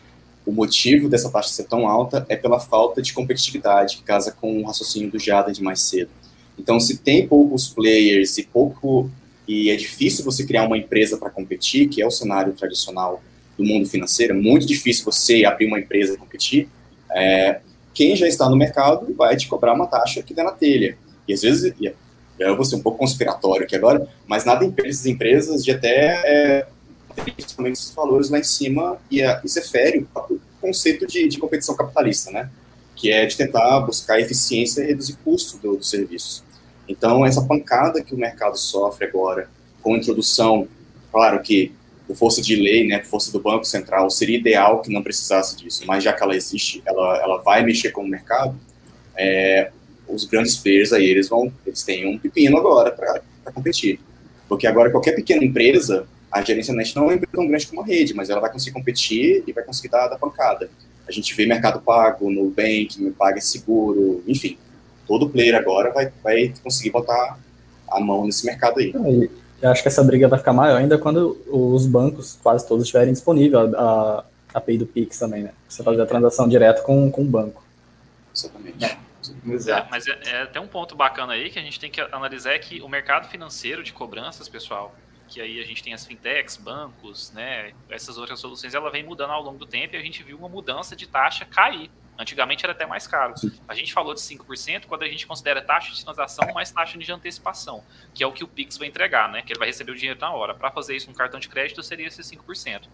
[0.46, 4.62] o motivo dessa taxa ser tão alta é pela falta de competitividade, que casa com
[4.62, 6.12] o raciocínio do Jada de mais cedo.
[6.58, 9.10] Então, se tem poucos players e pouco
[9.48, 13.22] e é difícil você criar uma empresa para competir, que é o cenário tradicional
[13.58, 16.70] do mundo financeiro, é muito difícil você abrir uma empresa e competir.
[17.12, 17.60] É,
[17.94, 20.98] quem já está no mercado vai te cobrar uma taxa que dá na telha.
[21.28, 21.74] E às vezes,
[22.40, 26.22] eu vou ser um pouco conspiratório aqui agora, mas nada impede essas empresas de até
[26.26, 26.68] é,
[27.24, 31.38] principalmente esses valores lá em cima, e é, isso é fere o conceito de, de,
[31.38, 32.50] competição capitalista, né?
[32.96, 36.44] Que é de tentar buscar eficiência e reduzir custo do, dos serviços.
[36.88, 39.50] Então, essa pancada que o mercado sofre agora,
[39.82, 40.68] com a introdução,
[41.12, 41.72] claro que
[42.08, 45.58] por força de lei, né, por força do Banco Central, seria ideal que não precisasse
[45.58, 48.56] disso, mas já que ela existe, ela, ela vai mexer com o mercado,
[49.18, 49.72] é,
[50.08, 53.22] os grandes players aí, eles vão, eles têm um pepino agora para
[53.54, 54.00] competir.
[54.48, 57.82] Porque agora qualquer pequena empresa, a gerência net não é uma empresa tão grande como
[57.82, 60.70] a rede, mas ela vai conseguir competir e vai conseguir dar, dar pancada.
[61.08, 64.58] A gente vê Mercado Pago, Nubank, Me Paga Seguro, enfim.
[65.08, 67.38] Todo player agora vai, vai conseguir botar
[67.88, 68.94] a mão nesse mercado aí.
[69.62, 73.14] Eu acho que essa briga vai ficar maior ainda quando os bancos, quase todos, estiverem
[73.14, 75.52] disponível a, a API do Pix também, né?
[75.70, 77.64] Você fazer a transação direto com, com o banco.
[78.36, 78.84] Exatamente.
[78.84, 79.05] É.
[79.46, 79.88] Exato.
[79.92, 82.60] Mas é, é, até um ponto bacana aí que a gente tem que analisar é
[82.60, 84.96] que o mercado financeiro de cobranças, pessoal,
[85.28, 89.32] que aí a gente tem as fintechs, bancos, né, essas outras soluções, ela vem mudando
[89.32, 91.90] ao longo do tempo e a gente viu uma mudança de taxa cair.
[92.18, 93.34] Antigamente era até mais caro.
[93.68, 97.12] A gente falou de 5% quando a gente considera taxa de transação mais taxa de
[97.12, 97.84] antecipação,
[98.14, 99.42] que é o que o Pix vai entregar, né?
[99.42, 100.56] Que ele vai receber o dinheiro na hora.
[100.56, 102.88] Para fazer isso no cartão de crédito seria esse 5%.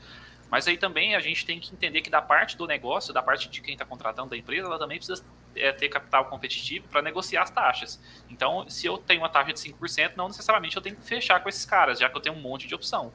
[0.49, 3.47] Mas aí também a gente tem que entender que da parte do negócio, da parte
[3.47, 5.23] de quem está contratando da empresa, ela também precisa
[5.55, 8.01] é, ter capital competitivo para negociar as taxas.
[8.29, 11.49] Então, se eu tenho uma taxa de 5%, não necessariamente eu tenho que fechar com
[11.49, 13.13] esses caras, já que eu tenho um monte de opção.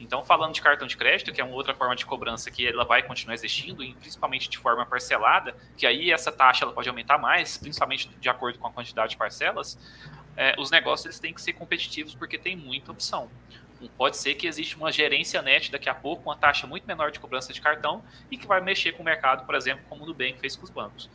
[0.00, 2.84] Então, falando de cartão de crédito, que é uma outra forma de cobrança que ela
[2.84, 7.58] vai continuar existindo, principalmente de forma parcelada, que aí essa taxa ela pode aumentar mais,
[7.58, 9.78] principalmente de acordo com a quantidade de parcelas,
[10.36, 13.30] é, os negócios eles têm que ser competitivos porque tem muita opção.
[13.96, 17.20] Pode ser que exista uma gerência net daqui a pouco, uma taxa muito menor de
[17.20, 20.38] cobrança de cartão e que vai mexer com o mercado, por exemplo, como o Nubank
[20.38, 21.10] fez com os bancos.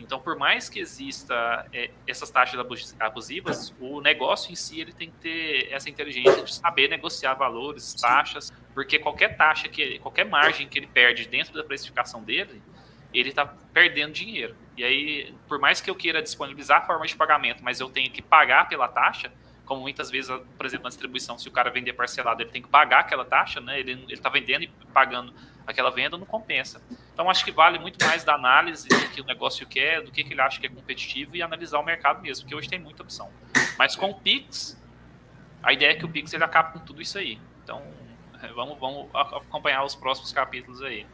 [0.00, 2.58] Então, por mais que exista é, essas taxas
[2.98, 7.94] abusivas, o negócio em si ele tem que ter essa inteligência de saber negociar valores,
[7.94, 12.62] taxas, porque qualquer taxa que qualquer margem que ele perde dentro da precificação dele,
[13.12, 14.56] ele está perdendo dinheiro.
[14.76, 18.22] E aí, por mais que eu queira disponibilizar formas de pagamento, mas eu tenho que
[18.22, 19.30] pagar pela taxa,
[19.70, 22.66] como muitas vezes, por exemplo, na distribuição, se o cara vender parcelado, ele tem que
[22.66, 23.78] pagar aquela taxa, né?
[23.78, 25.32] Ele está vendendo e pagando
[25.64, 26.82] aquela venda, não compensa.
[27.14, 30.24] Então, acho que vale muito mais da análise do que o negócio quer, do que,
[30.24, 33.04] que ele acha que é competitivo e analisar o mercado mesmo, porque hoje tem muita
[33.04, 33.30] opção.
[33.78, 34.76] Mas com o Pix,
[35.62, 37.38] a ideia é que o Pix ele acaba com tudo isso aí.
[37.62, 37.80] Então,
[38.56, 41.06] vamos, vamos acompanhar os próximos capítulos aí.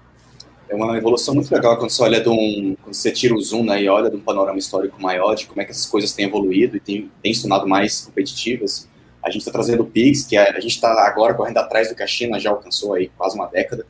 [0.68, 3.64] É uma evolução muito legal quando você olha de um, quando você tira o zoom
[3.64, 6.26] né, e olha de um panorama histórico maior de como é que essas coisas têm
[6.26, 8.88] evoluído e têm, se tornado mais competitivas.
[9.22, 11.94] A gente está trazendo o Pix, que é, a gente está agora correndo atrás do
[11.94, 13.86] que a China já alcançou aí quase uma década.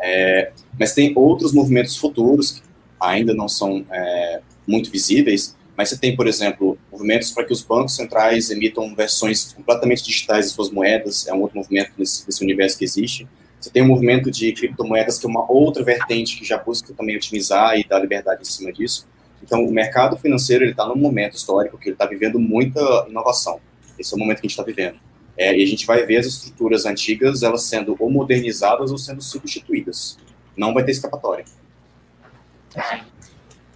[0.00, 2.62] É, mas tem outros movimentos futuros que
[3.00, 7.62] ainda não são é, muito visíveis, mas você tem, por exemplo, movimentos para que os
[7.62, 12.42] bancos centrais emitam versões completamente digitais de suas moedas, é um outro movimento nesse, nesse
[12.42, 13.26] universo que existe.
[13.60, 17.16] Você tem um movimento de criptomoedas que é uma outra vertente que já busca também
[17.16, 19.06] otimizar e dar liberdade em cima disso.
[19.42, 23.60] Então, o mercado financeiro está num momento histórico que ele está vivendo muita inovação.
[23.98, 24.98] Esse é o momento que a gente está vivendo.
[25.36, 29.22] É, e a gente vai ver as estruturas antigas elas sendo ou modernizadas ou sendo
[29.22, 30.18] substituídas.
[30.56, 31.44] Não vai ter escapatória.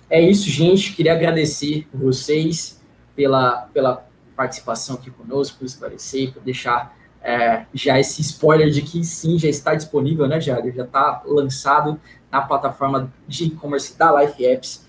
[0.09, 0.93] É isso, gente.
[0.93, 2.80] Queria agradecer vocês
[3.16, 4.07] pela, pela
[4.37, 9.49] participação aqui conosco, por esclarecer, por deixar é, já esse spoiler de que sim, já
[9.49, 10.75] está disponível, né, Jair?
[10.75, 11.99] Já está lançado
[12.31, 14.85] na plataforma de e-commerce da Life Apps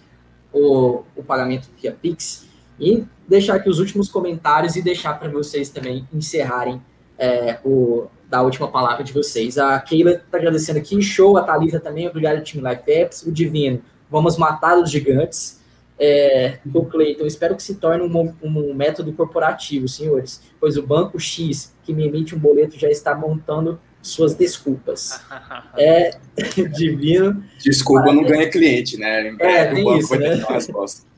[0.51, 2.45] o, o pagamento via Pix.
[2.77, 6.81] E deixar aqui os últimos comentários e deixar para vocês também encerrarem
[7.17, 9.57] é, o, da última palavra de vocês.
[9.57, 13.81] A Keila está agradecendo aqui, show, a Thalita também, obrigado, time Life Apps, o Divino,
[14.11, 15.63] vamos matar os gigantes.
[15.97, 21.17] É, o Cleiton, espero que se torne um, um, método corporativo, senhores, pois o banco
[21.17, 25.21] X que me emite um boleto já está montando suas desculpas.
[25.77, 26.17] É
[26.73, 27.43] divino.
[27.61, 29.29] Desculpa, não ganha cliente, né?
[29.29, 30.37] Em é, tem o banco isso, vai né?
[30.37, 31.05] ter uma resposta.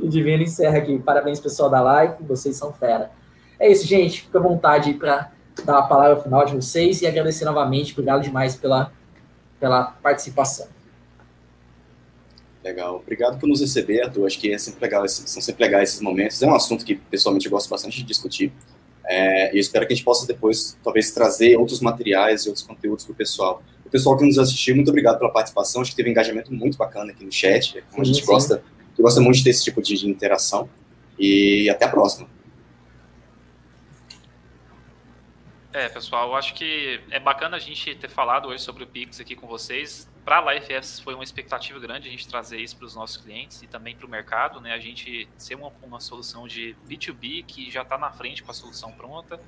[0.00, 0.98] O Divino encerra aqui.
[0.98, 3.10] Parabéns, pessoal da live, vocês são fera.
[3.58, 4.22] É isso, gente.
[4.22, 5.30] Fica à vontade para
[5.64, 7.92] dar a palavra final de vocês e agradecer novamente.
[7.92, 8.92] Obrigado demais pela,
[9.60, 10.66] pela participação.
[12.64, 12.96] Legal.
[12.96, 14.26] Obrigado por nos receber, Arthur.
[14.26, 16.42] Acho que é sempre legal, são sempre legais esses momentos.
[16.42, 18.50] É um assunto que, pessoalmente, eu gosto bastante de discutir.
[19.06, 22.66] É, e eu espero que a gente possa depois, talvez, trazer outros materiais e outros
[22.66, 23.62] conteúdos para o pessoal.
[23.84, 25.82] O pessoal que nos assistiu, muito obrigado pela participação.
[25.82, 27.84] Acho que teve um engajamento muito bacana aqui no chat.
[27.90, 28.26] Como a gente sim.
[28.26, 28.64] gosta,
[28.98, 30.66] gosta muito de ter esse tipo de, de interação.
[31.18, 32.26] E até a próxima.
[35.70, 39.20] É, pessoal, eu acho que é bacana a gente ter falado hoje sobre o Pix
[39.20, 40.08] aqui com vocês.
[40.24, 43.62] Para a LifeS foi uma expectativa grande a gente trazer isso para os nossos clientes
[43.62, 44.72] e também para o mercado, né?
[44.72, 48.54] A gente ser uma, uma solução de B2B que já está na frente com a
[48.54, 49.38] solução pronta.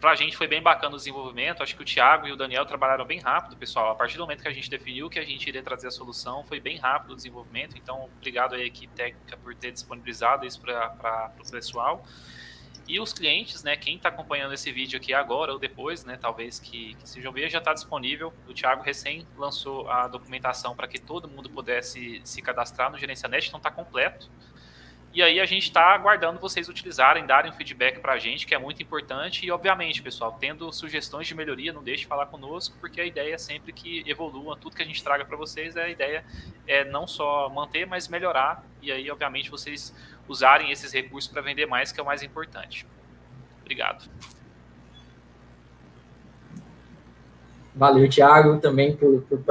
[0.00, 1.62] para a gente foi bem bacana o desenvolvimento.
[1.62, 3.90] Acho que o Thiago e o Daniel trabalharam bem rápido, pessoal.
[3.90, 6.42] A partir do momento que a gente definiu que a gente iria trazer a solução,
[6.44, 7.76] foi bem rápido o desenvolvimento.
[7.76, 12.02] Então, obrigado aí à equipe técnica por ter disponibilizado isso para o pessoal.
[12.86, 16.58] E os clientes, né, quem está acompanhando esse vídeo aqui agora ou depois, né, talvez
[16.58, 18.32] que, que sejam ver, já está disponível.
[18.46, 23.48] O Thiago recém lançou a documentação para que todo mundo pudesse se cadastrar no GerenciaNet,
[23.48, 24.30] então está completo.
[25.14, 28.52] E aí a gente está aguardando vocês utilizarem, darem um feedback para a gente, que
[28.52, 29.46] é muito importante.
[29.46, 33.36] E, obviamente, pessoal, tendo sugestões de melhoria, não deixe de falar conosco, porque a ideia
[33.36, 34.56] é sempre que evolua.
[34.56, 36.24] Tudo que a gente traga para vocês, a ideia
[36.66, 38.64] é não só manter, mas melhorar.
[38.82, 39.94] E aí, obviamente, vocês
[40.28, 42.86] usarem esses recursos para vender mais, que é o mais importante.
[43.60, 44.08] Obrigado.
[47.74, 49.42] Valeu, Thiago, também por, por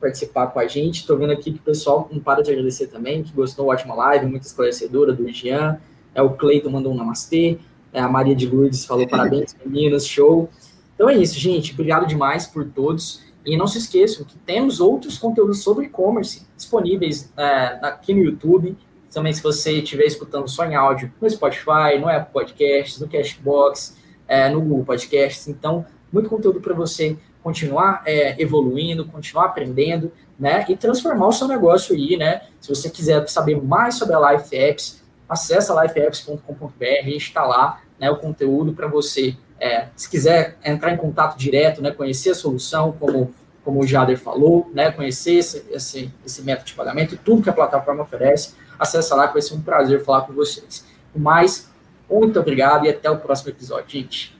[0.00, 1.00] participar com a gente.
[1.00, 4.26] Estou vendo aqui que o pessoal não para de agradecer também, que gostou, ótima live,
[4.26, 5.80] muito esclarecedora, do Jean.
[6.14, 7.58] É, o Cleiton mandou um namastê.
[7.92, 10.48] É, a Maria de Lourdes falou parabéns, meninas, show.
[10.94, 11.72] Então é isso, gente.
[11.72, 13.22] Obrigado demais por todos.
[13.44, 18.76] E não se esqueçam que temos outros conteúdos sobre e-commerce disponíveis é, aqui no YouTube.
[19.14, 23.96] Também, se você estiver escutando só em áudio, no Spotify, no Apple Podcasts, no Cashbox,
[24.26, 25.48] é, no Google Podcasts.
[25.48, 30.64] Então, muito conteúdo para você continuar é, evoluindo, continuar aprendendo, né?
[30.68, 32.42] E transformar o seu negócio aí, né?
[32.60, 38.10] Se você quiser saber mais sobre a Life Apps, acesse lifeapps.com.br, está lá, né?
[38.10, 41.90] O conteúdo para você, é, se quiser entrar em contato direto, né?
[41.90, 43.32] Conhecer a solução, como
[43.64, 44.90] como o Jader falou, né?
[44.90, 49.34] Conhecer esse, esse, esse método de pagamento tudo que a plataforma oferece, acessa lá que
[49.34, 50.84] vai ser um prazer falar com vocês.
[51.14, 51.70] Mais,
[52.10, 54.36] muito obrigado e até o próximo episódio, gente.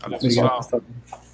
[0.00, 0.60] Valeu, pessoal.
[0.60, 1.25] Obrigado.